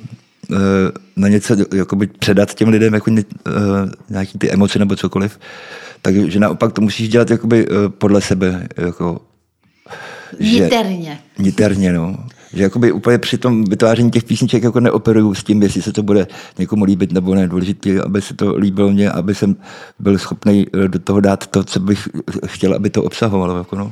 eh, 0.52 0.56
na 1.16 1.28
něco 1.28 1.56
jakoby 1.74 2.08
předat 2.08 2.54
těm 2.54 2.70
lidem 2.70 2.94
jako 2.94 3.10
ně, 3.10 3.24
eh, 3.48 3.52
nějaký 4.10 4.38
ty 4.38 4.52
emoce 4.52 4.80
nebo 4.80 4.96
cokoliv. 4.96 5.40
Takže 6.02 6.40
naopak 6.40 6.74
to 6.74 6.82
musíš 6.82 7.10
dělat 7.10 7.30
jakoby 7.30 7.68
eh, 7.68 7.90
podle 7.90 8.22
sebe. 8.22 8.68
Jako, 8.78 9.22
Niterně. 10.40 11.20
Niterně, 11.38 11.94
no. 11.94 12.26
Že 12.54 12.64
jakoby 12.64 12.92
úplně 12.92 13.18
při 13.18 13.38
tom 13.38 13.64
vytváření 13.64 14.12
těch 14.12 14.24
písniček 14.24 14.64
jako 14.64 14.80
neoperuju 14.80 15.34
s 15.34 15.44
tím, 15.44 15.64
jestli 15.64 15.82
se 15.82 15.94
to 15.94 16.04
bude 16.04 16.28
někomu 16.60 16.84
líbit 16.84 17.12
nebo 17.12 17.36
ne. 17.36 17.48
Důležité, 17.48 18.02
aby 18.02 18.22
se 18.22 18.34
to 18.34 18.56
líbilo 18.56 18.92
mě, 18.92 19.12
aby 19.12 19.36
jsem 19.36 19.56
byl 20.00 20.18
schopný 20.18 20.68
do 20.88 21.00
toho 21.00 21.20
dát 21.20 21.48
to, 21.48 21.64
co 21.64 21.80
bych 21.80 22.10
chtěl, 22.46 22.74
aby 22.74 22.90
to 22.90 23.04
obsahovalo. 23.04 23.58
Jako 23.58 23.76
no. 23.76 23.92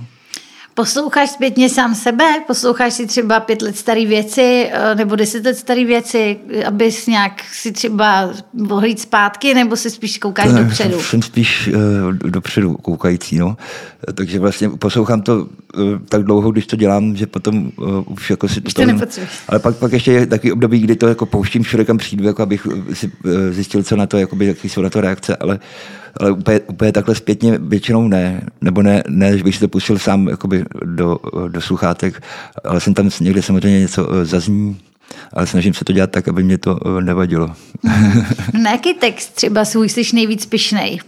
Posloucháš 0.73 1.29
zpětně 1.29 1.69
sám 1.69 1.95
sebe? 1.95 2.23
Posloucháš 2.47 2.93
si 2.93 3.07
třeba 3.07 3.39
pět 3.39 3.61
let 3.61 3.77
staré 3.77 4.05
věci 4.05 4.69
eh, 4.71 4.95
nebo 4.95 5.15
deset 5.15 5.45
let 5.45 5.57
staré 5.57 5.85
věci, 5.85 6.37
abys 6.67 7.07
nějak 7.07 7.43
si 7.53 7.71
třeba 7.71 8.29
mohl 8.53 8.85
jít 8.85 8.99
zpátky, 8.99 9.53
nebo 9.53 9.75
si 9.75 9.89
spíš 9.89 10.17
koukáš 10.17 10.51
ne, 10.51 10.63
dopředu? 10.63 11.01
Jsem 11.01 11.21
spíš 11.21 11.67
uh, 11.67 12.13
dopředu 12.13 12.73
koukající, 12.73 13.37
no. 13.37 13.57
Takže 14.13 14.39
vlastně 14.39 14.69
poslouchám 14.69 15.21
to 15.21 15.35
uh, 15.37 15.47
tak 16.09 16.23
dlouho, 16.23 16.51
když 16.51 16.67
to 16.67 16.75
dělám, 16.75 17.15
že 17.15 17.27
potom 17.27 17.71
uh, 17.77 18.03
už 18.07 18.29
jako 18.29 18.47
si 18.47 18.61
to... 18.61 18.85
to 18.85 19.21
ale 19.47 19.59
pak, 19.59 19.75
pak 19.75 19.91
ještě 19.93 20.11
je 20.11 20.25
taky 20.25 20.51
období, 20.51 20.79
kdy 20.79 20.95
to 20.95 21.07
jako 21.07 21.25
pouštím 21.25 21.63
všude, 21.63 21.85
kam 21.85 21.97
přijdu, 21.97 22.27
jako 22.27 22.43
abych 22.43 22.67
si 22.93 23.07
uh, 23.07 23.31
zjistil, 23.51 23.83
co 23.83 23.95
na 23.95 24.07
to, 24.07 24.17
jakoby, 24.17 24.45
jaký 24.45 24.69
jsou 24.69 24.81
na 24.81 24.89
to 24.89 25.01
reakce, 25.01 25.35
ale 25.35 25.59
ale 26.19 26.31
úplně, 26.31 26.59
úplně 26.59 26.91
takhle 26.91 27.15
zpětně 27.15 27.57
většinou 27.61 28.07
ne, 28.07 28.41
nebo 28.61 28.81
ne, 28.81 29.03
ne 29.07 29.37
že 29.37 29.43
bych 29.43 29.55
si 29.55 29.61
to 29.61 29.67
pustil 29.67 29.99
sám 29.99 30.27
jakoby 30.27 30.58
do, 30.85 31.19
do 31.47 31.61
sluchátek, 31.61 32.23
ale 32.63 32.79
jsem 32.79 32.93
tam 32.93 33.09
někde 33.21 33.41
samozřejmě 33.41 33.79
něco 33.79 34.13
eh, 34.13 34.25
zazní, 34.25 34.81
ale 35.33 35.47
snažím 35.47 35.73
se 35.73 35.85
to 35.85 35.93
dělat 35.93 36.11
tak, 36.11 36.27
aby 36.27 36.43
mě 36.43 36.57
to 36.57 36.79
eh, 36.85 37.01
nevadilo. 37.01 37.55
Na 38.63 38.71
jaký 38.71 38.93
text 38.93 39.29
třeba 39.29 39.65
svůj 39.65 39.89
jsi 39.89 40.15
nejvíc 40.15 40.45
pišnej? 40.45 40.99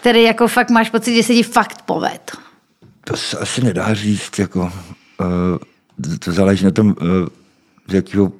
Který 0.00 0.22
jako 0.22 0.48
fakt 0.48 0.70
máš 0.70 0.90
pocit, 0.90 1.14
že 1.14 1.22
se 1.22 1.34
ti 1.34 1.42
fakt 1.42 1.82
poved? 1.82 2.32
To 3.04 3.16
se 3.16 3.38
asi 3.38 3.64
nedá 3.64 3.94
říct, 3.94 4.38
jako, 4.38 4.60
uh, 4.60 6.18
to 6.18 6.32
záleží 6.32 6.64
na 6.64 6.70
tom, 6.70 6.94
z 7.88 7.94
jakého 7.94 8.32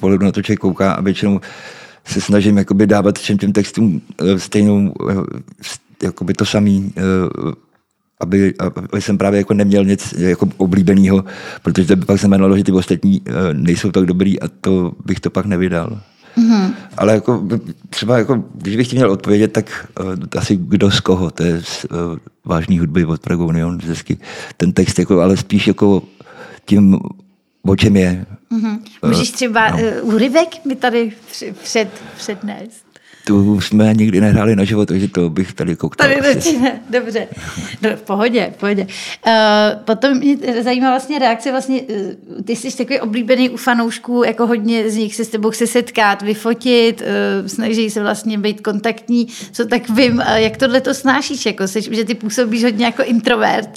pohledu 0.00 0.24
na 0.24 0.32
to 0.32 0.42
člověk 0.42 0.60
kouká 0.60 0.92
a 0.92 1.00
většinou 1.00 1.40
se 2.06 2.20
snažím 2.20 2.58
jakoby 2.58 2.86
dávat 2.86 3.18
všem 3.18 3.38
těm 3.38 3.52
textům 3.52 4.00
eh, 4.20 4.38
stejnou, 4.38 4.94
eh, 5.10 5.14
jakoby 6.02 6.34
to 6.34 6.44
samý, 6.44 6.92
eh, 6.96 7.02
aby, 8.20 8.54
aby 8.92 9.02
jsem 9.02 9.18
právě 9.18 9.38
jako 9.38 9.54
neměl 9.54 9.84
nic 9.84 10.14
jako 10.18 10.48
oblíbeného, 10.56 11.24
protože 11.62 11.86
to 11.86 11.96
by 11.96 12.06
pak 12.06 12.18
znamenalo, 12.18 12.56
že 12.56 12.64
ty 12.64 12.72
ostatní 12.72 13.22
nejsou 13.52 13.90
tak 13.90 14.06
dobrý 14.06 14.40
a 14.40 14.48
to 14.60 14.92
bych 15.04 15.20
to 15.20 15.30
pak 15.30 15.46
nevydal. 15.46 16.00
Mm-hmm. 16.38 16.74
Ale 16.96 17.14
jako, 17.14 17.48
třeba 17.90 18.18
jako, 18.18 18.44
když 18.54 18.76
bych 18.76 18.88
ti 18.88 18.96
měl 18.96 19.10
odpovědět, 19.10 19.52
tak 19.52 19.86
uh, 20.00 20.14
asi 20.38 20.56
kdo 20.56 20.90
z 20.90 21.00
koho, 21.00 21.30
to 21.30 21.42
je 21.42 21.62
z 21.62 21.84
uh, 21.84 21.98
vážný 22.44 22.78
hudby 22.78 23.04
od 23.04 23.20
Prague 23.20 23.46
Union, 23.46 23.78
vždycky 23.78 24.18
ten 24.56 24.72
text, 24.72 24.98
jako, 24.98 25.20
ale 25.20 25.36
spíš 25.36 25.66
jako 25.66 26.02
tím, 26.64 26.98
o 27.62 27.76
čem 27.76 27.96
je. 27.96 28.26
Mm-hmm. 28.52 28.78
Můžeš 29.06 29.30
třeba 29.30 29.70
no. 29.70 29.78
uh, 29.78 30.14
úryvek 30.14 30.64
mi 30.64 30.76
tady 30.76 31.12
před, 31.62 31.88
přednést? 32.16 32.83
Tu 33.24 33.60
jsme 33.60 33.94
nikdy 33.94 34.20
nehráli 34.20 34.56
na 34.56 34.64
život, 34.64 34.88
takže 34.88 35.08
to 35.08 35.30
bych 35.30 35.52
tady 35.52 35.76
koukal. 35.76 36.08
Tady 36.08 36.20
ne, 36.60 36.80
dobře. 36.90 37.28
No, 37.82 37.90
v 37.96 38.02
pohodě, 38.02 38.52
v 38.56 38.60
pohodě. 38.60 38.86
Uh, 39.26 39.32
potom 39.84 40.18
mě 40.18 40.36
zajímá 40.62 40.90
vlastně 40.90 41.18
reakce, 41.18 41.50
vlastně, 41.50 41.82
uh, 41.82 42.42
ty 42.44 42.56
jsi 42.56 42.76
takový 42.76 43.00
oblíbený 43.00 43.50
u 43.50 43.56
fanoušků, 43.56 44.22
jako 44.24 44.46
hodně 44.46 44.90
z 44.90 44.96
nich 44.96 45.14
se 45.14 45.24
s 45.24 45.28
tebou 45.28 45.50
chce 45.50 45.66
setkat, 45.66 46.22
vyfotit, 46.22 47.00
uh, 47.00 47.46
snaží 47.48 47.90
se 47.90 48.02
vlastně 48.02 48.38
být 48.38 48.60
kontaktní, 48.60 49.28
co 49.52 49.66
tak 49.66 49.90
vím, 49.90 50.14
uh, 50.14 50.34
jak 50.34 50.56
tohle 50.56 50.80
to 50.80 50.94
snášíš, 50.94 51.46
jako 51.46 51.68
seš, 51.68 51.88
že 51.90 52.04
ty 52.04 52.14
působíš 52.14 52.64
hodně 52.64 52.84
jako 52.84 53.02
introvert. 53.02 53.70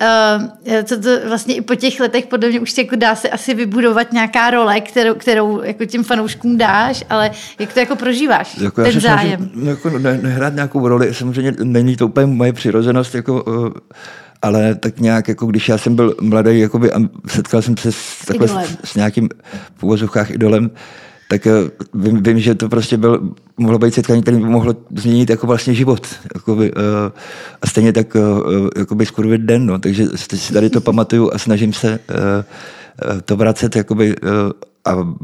Uh, 0.00 0.82
co 0.84 1.00
to 1.00 1.10
vlastně 1.28 1.54
i 1.54 1.60
po 1.60 1.74
těch 1.74 2.00
letech 2.00 2.26
podle 2.26 2.48
mě 2.48 2.60
už 2.60 2.78
jako 2.78 2.96
dá 2.96 3.14
se 3.14 3.28
asi 3.28 3.54
vybudovat 3.54 4.12
nějaká 4.12 4.50
role, 4.50 4.80
kterou, 4.80 5.14
kterou 5.14 5.62
jako 5.62 5.84
těm 5.84 6.04
fanouškům 6.04 6.58
dáš, 6.58 7.04
ale 7.10 7.30
jak 7.58 7.72
to 7.72 7.80
jako 7.80 7.96
prožíváš? 7.96 8.56
Jako 8.80 8.92
ten 8.92 9.00
zájem. 9.00 9.50
Snažím, 9.52 9.68
jako 9.68 9.98
ne, 9.98 10.20
nehrát 10.22 10.54
nějakou 10.54 10.88
roli, 10.88 11.14
samozřejmě 11.14 11.52
není 11.62 11.96
to 11.96 12.06
úplně 12.06 12.26
moje 12.26 12.52
přirozenost, 12.52 13.14
jako, 13.14 13.42
uh, 13.42 13.68
ale 14.42 14.74
tak 14.74 15.00
nějak, 15.00 15.28
jako 15.28 15.46
když 15.46 15.68
já 15.68 15.78
jsem 15.78 15.96
byl 15.96 16.14
mladý 16.20 16.60
jakoby, 16.60 16.92
a 16.92 16.98
setkal 17.26 17.62
jsem 17.62 17.76
se 17.76 17.92
s, 17.92 18.24
takhle 18.26 18.48
s, 18.48 18.78
s 18.84 18.94
nějakým 18.94 19.28
v 19.76 19.84
idolem, 20.30 20.70
tak 21.28 21.46
uh, 21.46 22.02
vím, 22.02 22.22
vím, 22.22 22.38
že 22.38 22.54
to 22.54 22.68
prostě 22.68 22.96
byl, 22.96 23.34
mohlo 23.56 23.78
být 23.78 23.94
setkání, 23.94 24.22
které 24.22 24.38
mohlo 24.38 24.76
změnit 24.96 25.30
jako 25.30 25.46
vlastně 25.46 25.74
život. 25.74 26.06
Jakoby, 26.34 26.72
uh, 26.72 26.82
a 27.62 27.66
stejně 27.66 27.92
tak 27.92 28.14
uh, 28.14 28.68
jakoby 28.78 29.06
skoro 29.06 29.28
den, 29.38 29.66
no, 29.66 29.78
takže 29.78 30.06
si 30.16 30.52
tady 30.52 30.70
to 30.70 30.80
pamatuju 30.80 31.30
a 31.32 31.38
snažím 31.38 31.72
se 31.72 31.98
uh, 32.10 33.20
to 33.24 33.36
vracet 33.36 33.76
jakoby, 33.76 34.16
uh, 34.16 34.30
a 34.84 35.16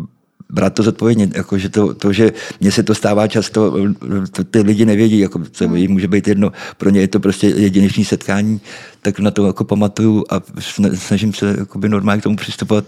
brát 0.53 0.75
to 0.75 0.83
zodpovědně, 0.83 1.29
jako, 1.35 1.59
že 1.59 1.69
to, 1.69 1.95
to, 1.95 2.13
že 2.13 2.33
mně 2.61 2.73
se 2.73 2.83
to 2.83 2.95
stává 2.95 3.29
často, 3.29 3.75
to 4.33 4.45
ty 4.45 4.61
lidi 4.61 4.85
nevědí, 4.85 5.19
jako, 5.19 5.39
to 5.59 5.65
jim 5.75 5.93
může 5.93 6.09
být 6.09 6.29
jedno, 6.29 6.53
pro 6.79 6.91
ně 6.91 7.01
je 7.01 7.09
to 7.09 7.21
prostě 7.21 7.47
jedinečné 7.47 8.05
setkání, 8.05 8.61
tak 9.03 9.19
na 9.19 9.31
to 9.31 9.47
jako 9.47 9.65
pamatuju 9.65 10.25
a 10.31 10.43
snažím 10.95 11.35
se 11.35 11.57
jakoby 11.59 11.89
normálně 11.89 12.21
k 12.21 12.23
tomu 12.23 12.37
přistupovat 12.37 12.85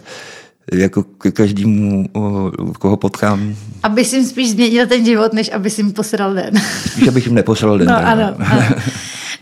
jako 0.73 1.03
ke 1.03 1.31
každému, 1.31 2.09
koho 2.79 2.97
potkám. 2.97 3.57
Aby 3.83 4.05
si 4.05 4.17
jim 4.17 4.25
spíš 4.25 4.51
změnil 4.51 4.87
ten 4.87 5.05
život, 5.05 5.33
než 5.33 5.51
aby 5.53 5.71
si 5.71 5.81
jim 5.81 5.93
posral 5.93 6.35
den. 6.35 6.55
Spíš, 6.87 7.09
abych 7.09 7.27
jim 7.27 7.35
neposral 7.35 7.79
den. 7.79 7.89
No, 7.89 7.97
ano, 7.97 8.35
ano. 8.39 8.63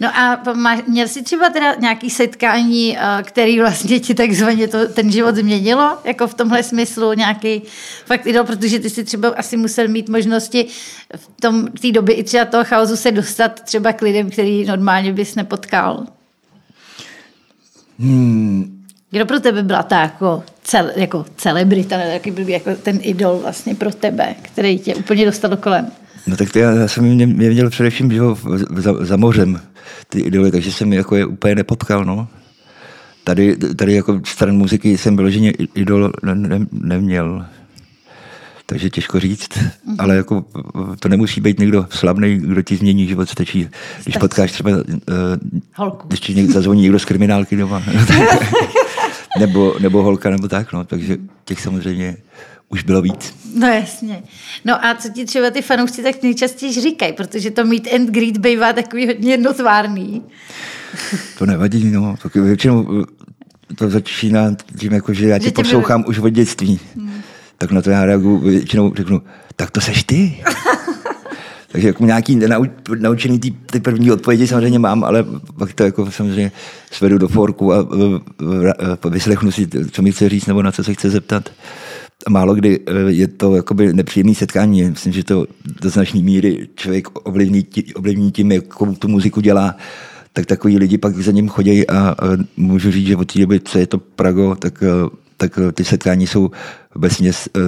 No 0.01 0.19
a 0.19 0.43
měl 0.89 1.09
jsi 1.09 1.23
třeba 1.23 1.51
teda 1.51 1.75
nějaký 1.75 2.11
setkání, 2.11 2.99
eh, 2.99 3.23
který 3.23 3.61
vlastně 3.61 4.01
ti 4.01 4.15
takzvaně 4.15 4.69
to, 4.69 4.89
ten 4.89 5.13
život 5.13 5.37
změnilo, 5.37 5.99
jako 6.05 6.27
v 6.27 6.35
tomhle 6.35 6.63
smyslu 6.63 7.13
nějaký 7.13 7.63
fakt 8.05 8.27
idol, 8.27 8.45
protože 8.45 8.79
ty 8.79 8.91
si 8.91 9.05
třeba 9.05 9.29
asi 9.29 9.57
musel 9.57 9.89
mít 9.89 10.09
možnosti 10.09 10.67
v 11.17 11.41
tom, 11.41 11.69
v 11.77 11.81
té 11.81 11.93
době 11.93 12.15
i 12.15 12.25
třeba 12.25 12.45
toho 12.45 12.65
chaosu 12.65 12.97
se 12.97 13.11
dostat 13.11 13.61
třeba 13.61 13.93
k 13.93 14.03
lidem, 14.03 14.31
který 14.31 14.65
normálně 14.65 15.13
bys 15.13 15.35
nepotkal. 15.35 16.07
Hmm. 17.99 18.82
Kdo 19.13 19.27
pro 19.27 19.41
tebe 19.41 19.63
byla 19.63 19.83
ta 19.83 20.01
jako, 20.01 20.43
cel, 20.63 20.91
jako 20.97 21.25
celebrita, 21.37 21.97
jaký 21.97 22.31
byl 22.31 22.49
jako 22.49 22.75
ten 22.75 22.99
idol 23.03 23.39
vlastně 23.39 23.75
pro 23.75 23.91
tebe, 23.91 24.35
který 24.43 24.79
tě 24.79 24.95
úplně 24.95 25.27
dostal 25.27 25.57
kolem? 25.57 25.87
No 26.27 26.37
tak 26.37 26.53
to 26.53 26.59
já, 26.59 26.71
já 26.73 26.89
jsem 26.89 27.05
mě, 27.05 27.27
mě 27.27 27.51
měl 27.51 27.71
především 27.71 28.11
že 28.11 28.21
za, 28.77 29.05
za 29.05 29.17
mořem 29.17 29.61
ty 30.09 30.21
idoly, 30.21 30.51
takže 30.51 30.73
jsem 30.73 30.93
jako 30.93 31.17
je 31.17 31.27
úplně 31.27 31.55
nepotkal, 31.55 32.05
no. 32.05 32.29
Tady, 33.25 33.57
tady 33.57 33.95
jako 33.95 34.21
stran 34.27 34.57
muziky 34.57 34.99
jsem 34.99 35.17
vyloženě 35.17 35.51
idol 35.75 36.13
ne, 36.23 36.35
ne, 36.35 36.67
neměl. 36.73 37.47
Takže 38.67 38.91
těžko 38.91 39.21
říct, 39.21 39.49
mm-hmm. 39.49 39.97
ale 39.99 40.17
jako 40.17 40.45
to 41.01 41.09
nemusí 41.09 41.41
být 41.41 41.59
někdo 41.59 41.87
slavný, 41.91 42.39
kdo 42.39 42.63
ti 42.63 42.77
změní 42.77 43.07
život, 43.07 43.29
stačí, 43.29 43.69
když 44.05 44.17
potkáš 44.17 44.53
třeba, 44.53 44.71
uh, 44.71 44.77
Holku. 45.75 46.09
když 46.09 46.21
ti 46.21 46.35
někdo 46.35 46.53
zazvoní 46.53 46.83
někdo 46.83 46.99
z 46.99 47.05
kriminálky 47.05 47.57
doma, 47.57 47.83
nebo, 49.39 49.75
nebo 49.81 50.03
holka, 50.03 50.31
nebo 50.31 50.49
tak, 50.49 50.73
no, 50.73 50.85
takže 50.85 51.17
těch 51.45 51.61
samozřejmě 51.61 52.17
už 52.69 52.83
bylo 52.83 53.03
víc. 53.03 53.35
No 53.55 53.67
jasně. 53.67 54.23
No 54.65 54.85
a 54.85 54.95
co 54.95 55.09
ti 55.09 55.25
třeba 55.25 55.51
ty 55.51 55.63
fanoušci 55.63 56.03
tak 56.03 56.23
nejčastěji 56.23 56.73
říkají, 56.73 57.13
protože 57.13 57.51
to 57.51 57.65
meet 57.65 57.95
and 57.95 58.11
greet 58.11 58.39
bývá 58.39 58.73
takový 58.73 59.07
hodně 59.07 59.31
jednotvárný. 59.31 60.23
To 61.39 61.47
nevadí, 61.47 61.91
no. 61.91 62.17
To 62.23 62.43
většinou 62.43 63.05
to 63.75 63.91
začíná 63.91 64.57
tím, 64.79 64.93
jako, 64.93 65.15
že 65.15 65.29
já 65.29 65.39
tě 65.39 65.51
poslouchám 65.51 66.05
už 66.07 66.19
od 66.19 66.29
dětství. 66.29 66.81
Hmm. 66.97 67.23
Tak 67.63 67.71
na 67.71 67.83
to 67.83 67.91
já 67.91 68.05
reaguju, 68.05 68.39
většinou 68.39 68.95
řeknu, 68.95 69.23
tak 69.57 69.71
to 69.71 69.81
seš 69.81 70.03
ty. 70.05 70.37
Takže 71.73 71.89
jako 71.89 72.05
nějaký 72.05 72.41
naučený 72.99 73.39
ty, 73.39 73.51
ty 73.51 73.81
první 73.81 74.11
odpovědi 74.11 74.47
samozřejmě 74.47 74.79
mám, 74.79 75.05
ale 75.05 75.25
pak 75.59 75.73
to 75.73 75.85
jako 75.85 76.11
samozřejmě 76.11 76.53
svedu 76.91 77.19
do 77.19 77.29
forku 77.29 77.73
a, 77.73 77.79
a, 77.79 78.97
a 79.03 79.09
vyslechnu 79.09 79.51
si, 79.51 79.69
co 79.91 80.03
mi 80.03 80.13
chce 80.13 80.29
říct 80.29 80.47
nebo 80.47 80.63
na 80.63 80.73
co 80.73 80.85
se 80.85 80.95
chce 80.95 81.11
zeptat. 81.11 81.51
A 82.27 82.31
málo 82.31 82.55
kdy 82.55 82.81
e, 82.87 83.13
je 83.13 83.29
to 83.29 83.57
jakoby 83.57 83.93
nepříjemné 83.93 84.35
setkání. 84.35 84.83
Myslím, 84.83 85.13
že 85.13 85.25
to 85.25 85.47
do 85.83 85.91
značné 85.91 86.21
míry 86.21 86.69
člověk 86.75 87.09
ovlivní, 87.29 87.67
ovlivní 87.95 88.33
tím, 88.33 88.53
jakou 88.53 88.95
tu 88.95 89.09
muziku 89.09 89.41
dělá 89.41 89.77
tak 90.33 90.47
takový 90.47 90.79
lidi 90.79 90.99
pak 90.99 91.17
za 91.17 91.33
ním 91.33 91.49
chodí 91.49 91.89
a, 91.89 91.99
a 91.99 92.15
můžu 92.57 92.91
říct, 92.91 93.07
že 93.07 93.17
od 93.17 93.33
té 93.33 93.41
doby, 93.41 93.61
co 93.61 93.79
je 93.79 93.87
to 93.87 93.99
Prago, 93.99 94.55
tak, 94.55 94.83
tak 95.37 95.59
ty 95.75 95.85
setkání 95.85 96.27
jsou 96.27 96.51
obecně 96.95 97.33
uh, 97.57 97.63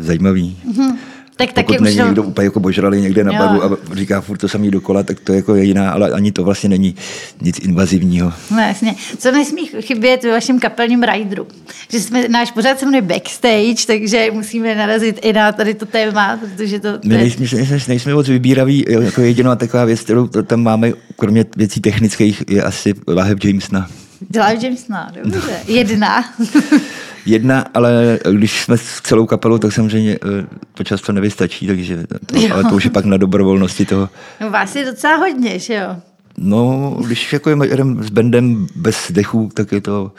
zajímavý. 0.00 0.58
Mm-hmm. 0.68 0.96
Tak 1.40 1.52
taky 1.52 1.66
Pokud 1.66 1.84
není 1.84 1.96
to... 1.96 2.04
někdo 2.06 2.22
úplně 2.22 2.44
jako 2.44 2.60
božrali 2.60 3.00
někde 3.00 3.24
na 3.24 3.32
baru 3.32 3.64
a 3.64 3.78
říká 3.94 4.20
furt 4.20 4.38
to 4.38 4.48
samý 4.48 4.70
dokola, 4.70 5.02
tak 5.02 5.20
to 5.20 5.32
jako 5.32 5.54
je 5.54 5.64
jiná, 5.64 5.90
ale 5.90 6.10
ani 6.10 6.32
to 6.32 6.44
vlastně 6.44 6.68
není 6.68 6.94
nic 7.42 7.58
invazivního. 7.58 8.32
No 8.50 8.58
jasně. 8.58 8.94
Co 9.18 9.32
nesmí 9.32 9.66
chybět 9.80 10.24
ve 10.24 10.30
vašem 10.30 10.60
kapelním 10.60 11.02
rideru? 11.02 11.46
Že 11.88 12.00
jsme, 12.00 12.28
náš 12.28 12.50
pořád 12.50 12.78
se 12.78 12.84
jmenuje 12.84 13.02
backstage, 13.02 13.86
takže 13.86 14.28
musíme 14.32 14.74
narazit 14.74 15.18
i 15.22 15.32
na 15.32 15.52
tady 15.52 15.74
to 15.74 15.86
téma, 15.86 16.36
protože 16.36 16.80
to... 16.80 16.88
My 17.04 17.14
nejsme, 17.14 17.46
nejsme, 17.52 17.78
nejsme 17.88 18.14
moc 18.14 18.28
vybíraví, 18.28 18.84
jako 18.88 19.20
jediná 19.20 19.56
taková 19.56 19.84
věc, 19.84 20.00
kterou 20.00 20.26
tam 20.26 20.62
máme, 20.62 20.92
kromě 21.16 21.44
věcí 21.56 21.80
technických, 21.80 22.42
je 22.48 22.62
asi 22.62 22.94
Laheb 23.08 23.44
Jamesna. 23.44 23.90
Live 24.34 24.64
Jamesna, 24.64 25.12
dobře. 25.22 25.60
Jedna. 25.66 26.24
jedna, 27.26 27.64
ale 27.74 28.18
když 28.30 28.62
jsme 28.62 28.78
s 28.78 29.00
celou 29.00 29.26
kapelou, 29.26 29.58
tak 29.58 29.72
samozřejmě 29.72 30.12
eh, 30.14 30.46
to 30.74 30.84
často 30.84 31.12
nevystačí, 31.12 31.66
takže 31.66 32.04
to, 32.26 32.36
ale 32.52 32.64
to 32.64 32.74
už 32.74 32.84
je 32.84 32.90
pak 32.90 33.04
na 33.04 33.16
dobrovolnosti 33.16 33.84
toho. 33.84 34.08
No 34.40 34.50
vás 34.50 34.76
je 34.76 34.84
docela 34.84 35.16
hodně, 35.16 35.58
že 35.58 35.74
jo? 35.74 35.96
No, 36.38 36.96
když 37.06 37.32
jako 37.32 37.64
jedem 37.64 38.02
s 38.02 38.10
bandem 38.10 38.66
bez 38.76 39.12
dechu, 39.12 39.50
tak 39.54 39.72
je 39.72 39.80
to 39.80 40.12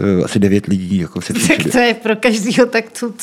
uh, 0.00 0.24
asi 0.24 0.38
devět 0.38 0.66
lidí. 0.66 0.98
Jako 0.98 1.20
se 1.20 1.32
tak 1.32 1.72
to 1.72 1.78
je 1.78 1.94
pro 1.94 2.16
každýho 2.16 2.66
tak 2.66 2.84
tut. 3.00 3.14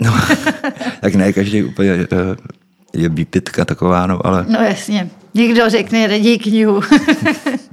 No, 0.00 0.14
tak 1.00 1.14
ne, 1.14 1.32
každý 1.32 1.62
úplně 1.62 1.94
uh, 1.94 2.00
je 2.92 3.08
býpitka 3.08 3.64
taková, 3.64 4.06
no, 4.06 4.26
ale... 4.26 4.46
No 4.48 4.58
jasně, 4.60 5.10
někdo 5.34 5.70
řekne, 5.70 6.06
raději 6.06 6.38
knihu. 6.38 6.80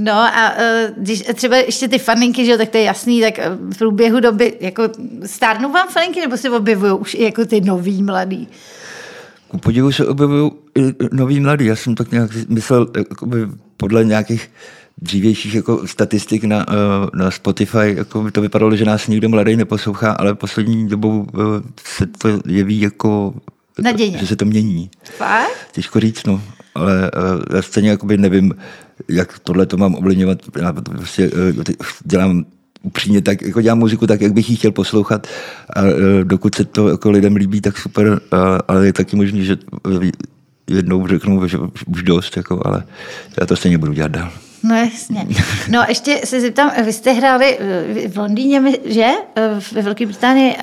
No 0.00 0.12
a 0.12 0.52
uh, 0.52 1.04
když 1.04 1.22
třeba 1.34 1.56
ještě 1.56 1.88
ty 1.88 1.98
faninky, 1.98 2.44
že 2.44 2.50
jo, 2.50 2.58
tak 2.58 2.68
to 2.68 2.76
je 2.76 2.82
jasný, 2.82 3.20
tak 3.20 3.38
e, 3.38 3.50
v 3.50 3.78
průběhu 3.78 4.20
doby, 4.20 4.54
jako 4.60 4.82
stárnou 5.26 5.72
vám 5.72 5.88
faninky, 5.88 6.20
nebo 6.20 6.36
se 6.36 6.50
objevují 6.50 6.92
už 6.92 7.14
i 7.14 7.24
jako 7.24 7.44
ty 7.44 7.60
nový 7.60 8.02
mladý? 8.02 8.48
Ku 9.48 9.58
podivu 9.58 9.92
se 9.92 10.06
objevují 10.06 10.50
nový 11.12 11.40
mladý. 11.40 11.66
Já 11.66 11.76
jsem 11.76 11.94
tak 11.94 12.12
nějak 12.12 12.30
myslel, 12.48 12.86
jakoby 12.96 13.38
podle 13.76 14.04
nějakých 14.04 14.50
dřívějších 15.02 15.54
jako 15.54 15.86
statistik 15.86 16.44
na, 16.44 16.66
e, 16.68 17.16
na 17.16 17.30
Spotify, 17.30 17.94
jako 17.96 18.22
by 18.22 18.30
to 18.30 18.40
vypadalo, 18.40 18.76
že 18.76 18.84
nás 18.84 19.06
nikdo 19.06 19.28
mladý 19.28 19.56
neposlouchá, 19.56 20.12
ale 20.12 20.34
poslední 20.34 20.88
dobou 20.88 21.26
se 21.84 22.06
to 22.06 22.28
jeví 22.46 22.80
jako, 22.80 23.34
Naděně. 23.78 24.18
že 24.18 24.26
se 24.26 24.36
to 24.36 24.44
mění. 24.44 24.90
Fakt? 25.16 25.72
Těžko 25.72 26.00
říct, 26.00 26.26
no. 26.26 26.42
Ale 26.74 27.10
já 27.54 27.62
stejně 27.62 27.90
jakoby 27.90 28.18
nevím, 28.18 28.54
jak 29.10 29.38
tohle 29.38 29.66
to 29.66 29.76
mám 29.76 29.94
ovlivňovat. 29.94 30.38
Já 30.60 30.72
prostě 30.72 31.30
eh, 31.60 31.74
dělám 32.04 32.44
upřímně 32.82 33.22
tak, 33.22 33.42
jako 33.42 33.62
dělám 33.62 33.78
muziku 33.78 34.06
tak, 34.06 34.20
jak 34.20 34.32
bych 34.32 34.50
ji 34.50 34.56
chtěl 34.56 34.72
poslouchat 34.72 35.26
a 35.76 35.82
eh, 35.82 36.24
dokud 36.24 36.54
se 36.54 36.64
to 36.64 36.88
jako 36.88 37.10
lidem 37.10 37.36
líbí, 37.36 37.60
tak 37.60 37.78
super, 37.78 38.20
ale 38.68 38.86
je 38.86 38.92
taky 38.92 39.16
možný, 39.16 39.44
že 39.44 39.56
jednou 40.70 41.06
řeknu, 41.06 41.48
že 41.48 41.58
už 41.86 42.02
dost, 42.02 42.36
jako, 42.36 42.62
ale 42.64 42.84
já 43.40 43.46
to 43.46 43.56
stejně 43.56 43.78
budu 43.78 43.92
dělat 43.92 44.10
dál. 44.10 44.30
No 44.62 44.74
jasně. 44.74 45.26
No 45.68 45.84
ještě 45.88 46.20
se 46.24 46.40
zeptám, 46.40 46.70
vy 46.84 46.92
jste 46.92 47.12
hráli 47.12 47.58
v 48.08 48.18
Londýně, 48.18 48.62
že? 48.84 49.06
Ve 49.72 49.82
Velké 49.82 50.06
Británii. 50.06 50.54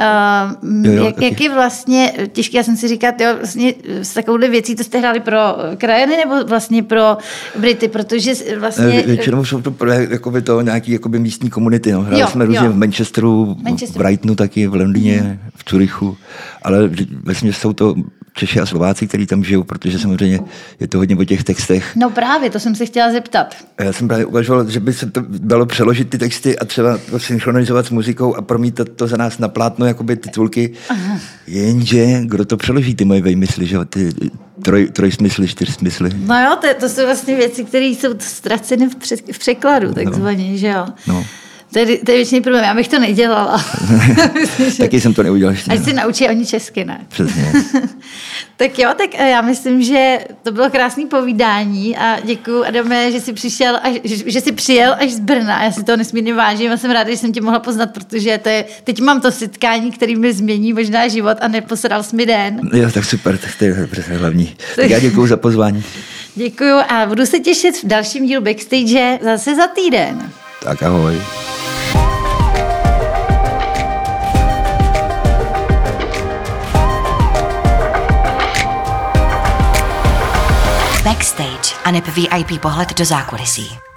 Jo, 0.84 1.06
jak, 1.06 1.22
jak 1.22 1.42
je 1.42 1.54
vlastně 1.54 2.14
těžké, 2.32 2.58
já 2.58 2.64
jsem 2.64 2.78
si 2.78 2.88
říkat, 2.88 3.22
jo, 3.22 3.36
vlastně 3.38 3.74
s 3.88 4.14
takovouhle 4.14 4.50
věcí 4.50 4.76
to 4.76 4.84
jste 4.84 5.00
hráli 5.00 5.20
pro 5.20 5.40
krajany 5.78 6.18
nebo 6.18 6.44
vlastně 6.44 6.84
pro 6.84 7.18
Brity, 7.60 7.88
protože 7.88 8.34
vlastně... 8.60 9.04
Většinou 9.06 9.46
jsou 9.46 9.62
to 9.62 9.72
pro 9.72 9.92
jakoby 9.92 10.42
to 10.42 10.62
nějaký 10.62 10.92
jakoby 10.92 11.20
místní 11.20 11.50
komunity. 11.50 11.92
No. 11.92 12.02
Hráli 12.02 12.22
jo, 12.22 12.28
jsme 12.28 12.46
různě 12.46 12.66
jo. 12.66 12.72
v 12.72 12.78
Manchesteru, 12.78 13.56
Manchesteru, 13.62 14.00
v 14.00 14.04
Brightonu 14.04 14.36
taky, 14.36 14.68
v 14.68 14.76
Londýně, 14.76 15.40
v 15.56 15.64
Curychu, 15.64 16.18
ale 16.62 16.90
vlastně 17.24 17.54
jsou 17.54 17.74
to 17.74 17.96
Češi 18.36 18.60
a 18.60 18.66
Slováci, 18.66 19.08
kteří 19.08 19.26
tam 19.26 19.44
žijou, 19.44 19.64
protože 19.64 20.00
samozřejmě 20.00 20.40
je 20.80 20.88
to 20.88 20.98
hodně 20.98 21.16
o 21.16 21.24
těch 21.24 21.44
textech. 21.44 21.96
No 21.96 22.10
právě, 22.10 22.50
to 22.50 22.60
jsem 22.60 22.76
se 22.76 22.86
chtěla 22.86 23.12
zeptat. 23.12 23.56
Já 23.80 23.94
jsem 23.94 24.08
právě 24.08 24.26
uvažoval, 24.26 24.70
že 24.70 24.80
by 24.80 24.94
se 24.94 25.12
to 25.12 25.22
dalo 25.28 25.66
přeložit 25.66 26.10
ty 26.10 26.18
texty 26.18 26.60
a 26.60 26.66
třeba 26.66 26.98
to 27.12 27.20
synchronizovat 27.20 27.86
s 27.86 27.90
muzikou 27.90 28.36
a 28.36 28.42
promítat 28.42 28.90
to 28.90 29.08
za 29.08 29.18
nás 29.18 29.38
na 29.38 29.48
plátno, 29.48 29.86
jakoby 29.86 30.16
titulky. 30.16 30.74
Aha. 30.90 31.20
Jenže, 31.48 32.22
kdo 32.24 32.46
to 32.46 32.58
přeloží, 32.58 32.96
ty 32.96 33.06
moje 33.06 33.22
vejmysly, 33.22 33.66
že 33.66 33.78
ty 33.86 34.10
troj, 34.62 34.90
trojsmysly, 34.94 35.48
čtyřsmysly. 35.48 36.10
No 36.16 36.40
jo, 36.40 36.58
to, 36.62 36.68
to 36.80 36.90
jsou 36.90 37.06
vlastně 37.06 37.36
věci, 37.36 37.64
které 37.64 37.86
jsou 37.86 38.10
ztraceny 38.20 38.90
v 39.32 39.40
překladu, 39.40 39.88
no. 39.88 39.94
takzvaně, 39.94 40.52
no. 40.52 40.58
že 40.58 40.68
jo. 40.68 40.86
No. 41.08 41.26
To 41.74 41.80
je, 41.80 41.86
to 41.86 42.12
je 42.12 42.18
většiný 42.18 42.42
problém, 42.42 42.64
já 42.64 42.74
bych 42.74 42.88
to 42.88 43.00
nedělala. 43.00 43.66
Taky 44.78 45.02
jsem 45.02 45.14
to 45.14 45.24
neudělal. 45.24 45.56
Ať 45.70 45.84
si 45.84 45.94
naučí 45.94 46.28
oni 46.28 46.46
česky, 46.46 46.86
ne? 46.86 47.06
Přesně. 47.08 47.52
tak 48.58 48.80
jo, 48.80 48.90
tak 48.98 49.10
eh, 49.14 49.30
já 49.30 49.42
myslím, 49.42 49.84
že 49.84 50.20
to 50.44 50.52
bylo 50.52 50.70
krásné 50.70 51.06
povídání 51.06 51.98
a 51.98 52.20
děkuji 52.20 52.64
Adame, 52.64 53.12
že 53.12 53.22
jsi 53.22 53.34
přišel, 53.34 53.80
až, 53.84 53.94
že, 54.04 54.32
že 54.32 54.42
jsi 54.42 54.52
přijel 54.52 54.96
až 55.00 55.12
z 55.12 55.20
Brna. 55.20 55.64
Já 55.64 55.72
si 55.72 55.84
to 55.84 55.98
nesmírně 55.98 56.34
vážím 56.34 56.72
a 56.72 56.78
jsem 56.78 56.92
ráda, 56.92 57.10
že 57.10 57.18
jsem 57.18 57.34
tě 57.34 57.42
mohla 57.42 57.60
poznat, 57.60 57.94
protože 57.94 58.38
to 58.38 58.50
je, 58.50 58.66
teď 58.84 59.02
mám 59.02 59.22
to 59.22 59.32
setkání, 59.32 59.92
který 59.92 60.16
mi 60.16 60.34
změní 60.34 60.74
možná 60.74 61.08
život 61.08 61.38
a 61.42 61.48
neposedal 61.48 62.04
jsi 62.04 62.16
mi 62.16 62.26
den. 62.26 62.60
Jo, 62.74 62.92
tak 62.92 63.06
super, 63.06 63.38
tak 63.38 63.52
to 63.56 63.66
je 63.66 63.88
hlavní. 64.18 64.56
Tak 64.76 64.90
já 64.90 65.00
děkuji 65.00 65.28
za 65.28 65.38
pozvání. 65.38 65.84
Děkuji 66.36 66.74
a 66.74 67.06
budu 67.06 67.26
se 67.26 67.40
těšit 67.40 67.84
v 67.84 67.88
dalším 67.88 68.26
dílu 68.26 68.44
Backstage 68.44 69.20
zase 69.24 69.56
za 69.56 69.68
týden. 69.68 70.32
Tak 70.66 70.82
ahoj. 70.82 71.14
Backstage 81.04 81.78
a 81.86 81.92
VIP 82.10 82.58
pohled 82.62 82.98
do 82.98 83.06
zákulisí. 83.06 83.95